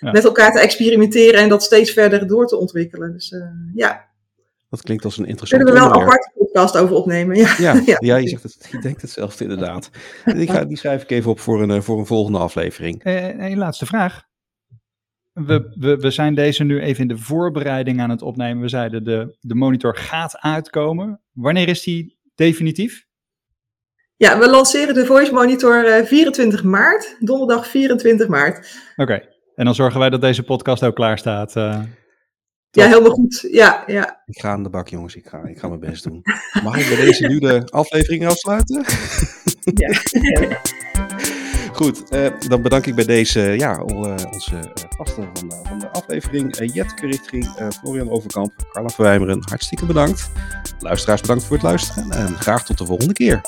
ja. 0.00 0.10
met 0.10 0.24
elkaar 0.24 0.52
te 0.52 0.60
experimenteren 0.60 1.40
en 1.40 1.48
dat 1.48 1.62
steeds 1.62 1.90
verder 1.90 2.26
door 2.26 2.46
te 2.46 2.56
ontwikkelen. 2.56 3.12
Dus 3.12 3.34
ja, 3.74 4.12
dat 4.74 4.84
klinkt 4.84 5.04
als 5.04 5.18
een 5.18 5.26
interessant 5.26 5.62
Kunnen 5.62 5.82
we 5.82 5.88
wel 5.88 5.96
een 5.96 6.02
aparte 6.02 6.32
podcast 6.38 6.76
over 6.76 6.96
opnemen. 6.96 7.36
Ja, 7.36 7.54
ja, 7.58 7.82
ja. 7.86 7.96
ja 7.98 8.16
je, 8.16 8.28
zegt 8.28 8.42
het, 8.42 8.68
je 8.70 8.78
denkt 8.78 9.02
het 9.02 9.10
zelf 9.10 9.40
inderdaad. 9.40 9.90
Ik 10.24 10.50
ga, 10.50 10.64
die 10.64 10.76
schrijf 10.76 11.02
ik 11.02 11.10
even 11.10 11.30
op 11.30 11.40
voor 11.40 11.62
een, 11.62 11.70
eh, 11.70 11.80
voor 11.80 11.98
een 11.98 12.06
volgende 12.06 12.38
aflevering. 12.38 13.02
Eh, 13.02 13.28
een 13.50 13.58
laatste 13.58 13.86
vraag. 13.86 14.22
We, 15.32 15.74
we, 15.78 15.96
we 15.96 16.10
zijn 16.10 16.34
deze 16.34 16.64
nu 16.64 16.80
even 16.80 17.02
in 17.02 17.08
de 17.08 17.18
voorbereiding 17.18 18.00
aan 18.00 18.10
het 18.10 18.22
opnemen. 18.22 18.62
We 18.62 18.68
zeiden 18.68 19.04
de, 19.04 19.36
de 19.40 19.54
monitor 19.54 19.96
gaat 19.96 20.38
uitkomen. 20.38 21.20
Wanneer 21.32 21.68
is 21.68 21.82
die 21.82 22.18
definitief? 22.34 23.06
Ja, 24.16 24.38
we 24.38 24.50
lanceren 24.50 24.94
de 24.94 25.06
Voice 25.06 25.32
Monitor 25.32 25.98
uh, 25.98 26.04
24 26.04 26.62
maart, 26.62 27.16
donderdag 27.18 27.66
24 27.66 28.28
maart. 28.28 28.78
Oké, 28.96 29.28
en 29.54 29.64
dan 29.64 29.74
zorgen 29.74 30.00
wij 30.00 30.10
dat 30.10 30.20
deze 30.20 30.42
podcast 30.42 30.84
ook 30.84 30.94
klaar 30.94 31.18
staat. 31.18 31.56
Uh... 31.56 31.80
Ja, 32.74 32.86
helemaal 32.86 33.10
goed. 33.10 33.46
Ja, 33.50 33.84
ja. 33.86 34.22
Ik 34.26 34.40
ga 34.40 34.50
aan 34.50 34.62
de 34.62 34.68
bak, 34.68 34.88
jongens. 34.88 35.16
Ik 35.16 35.26
ga, 35.26 35.42
ik 35.44 35.58
ga 35.58 35.68
mijn 35.68 35.80
best 35.80 36.04
doen. 36.04 36.22
Mag 36.62 36.76
ik 36.78 36.88
bij 36.88 37.04
deze 37.04 37.26
nu 37.26 37.38
de 37.38 37.68
aflevering 37.70 38.26
afsluiten? 38.26 38.84
Ja. 39.74 39.90
Goed, 41.72 42.02
uh, 42.12 42.26
dan 42.48 42.62
bedank 42.62 42.86
ik 42.86 42.94
bij 42.94 43.04
deze 43.04 43.40
ja, 43.40 43.82
onze 43.82 44.54
uh, 44.54 44.60
gasten 44.96 45.28
van, 45.34 45.52
uh, 45.52 45.68
van 45.68 45.78
de 45.78 45.90
aflevering. 45.90 46.60
Uh, 46.60 46.74
Jet 46.74 47.00
Richtring, 47.00 47.70
Florian 47.80 48.10
Overkamp, 48.10 48.52
Carla 48.72 48.88
Verwijmeren. 48.88 49.42
Hartstikke 49.48 49.86
bedankt. 49.86 50.30
Luisteraars, 50.78 51.20
bedankt 51.20 51.44
voor 51.44 51.56
het 51.56 51.64
luisteren. 51.64 52.10
En 52.10 52.28
graag 52.28 52.64
tot 52.64 52.78
de 52.78 52.86
volgende 52.86 53.12
keer. 53.12 53.40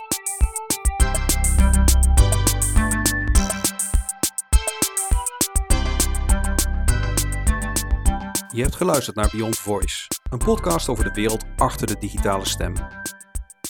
Je 8.56 8.62
hebt 8.62 8.76
geluisterd 8.76 9.16
naar 9.16 9.30
Beyond 9.32 9.58
Voice, 9.58 10.08
een 10.30 10.38
podcast 10.38 10.88
over 10.88 11.04
de 11.04 11.10
wereld 11.10 11.44
achter 11.56 11.86
de 11.86 11.98
digitale 11.98 12.44
stem. 12.44 12.74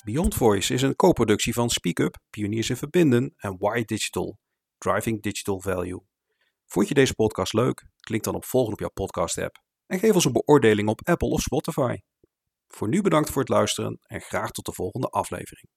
Beyond 0.04 0.34
Voice 0.34 0.74
is 0.74 0.82
een 0.82 0.96
co-productie 0.96 1.52
van 1.52 1.70
SpeakUp, 1.70 2.18
Pioniers 2.30 2.70
in 2.70 2.76
Verbinden 2.76 3.34
en 3.36 3.56
Why 3.58 3.84
Digital, 3.84 4.38
Driving 4.78 5.22
Digital 5.22 5.60
Value. 5.60 6.00
Vond 6.66 6.88
je 6.88 6.94
deze 6.94 7.14
podcast 7.14 7.52
leuk? 7.52 7.86
Klik 8.00 8.22
dan 8.22 8.34
op 8.34 8.44
volgen 8.44 8.72
op 8.72 8.80
jouw 8.80 8.90
podcast-app 8.94 9.58
en 9.86 9.98
geef 9.98 10.14
ons 10.14 10.24
een 10.24 10.32
beoordeling 10.32 10.88
op 10.88 11.00
Apple 11.08 11.28
of 11.28 11.40
Spotify. 11.40 11.96
Voor 12.68 12.88
nu 12.88 13.02
bedankt 13.02 13.30
voor 13.30 13.42
het 13.42 13.50
luisteren 13.50 14.00
en 14.02 14.20
graag 14.20 14.50
tot 14.50 14.64
de 14.64 14.72
volgende 14.72 15.08
aflevering. 15.08 15.68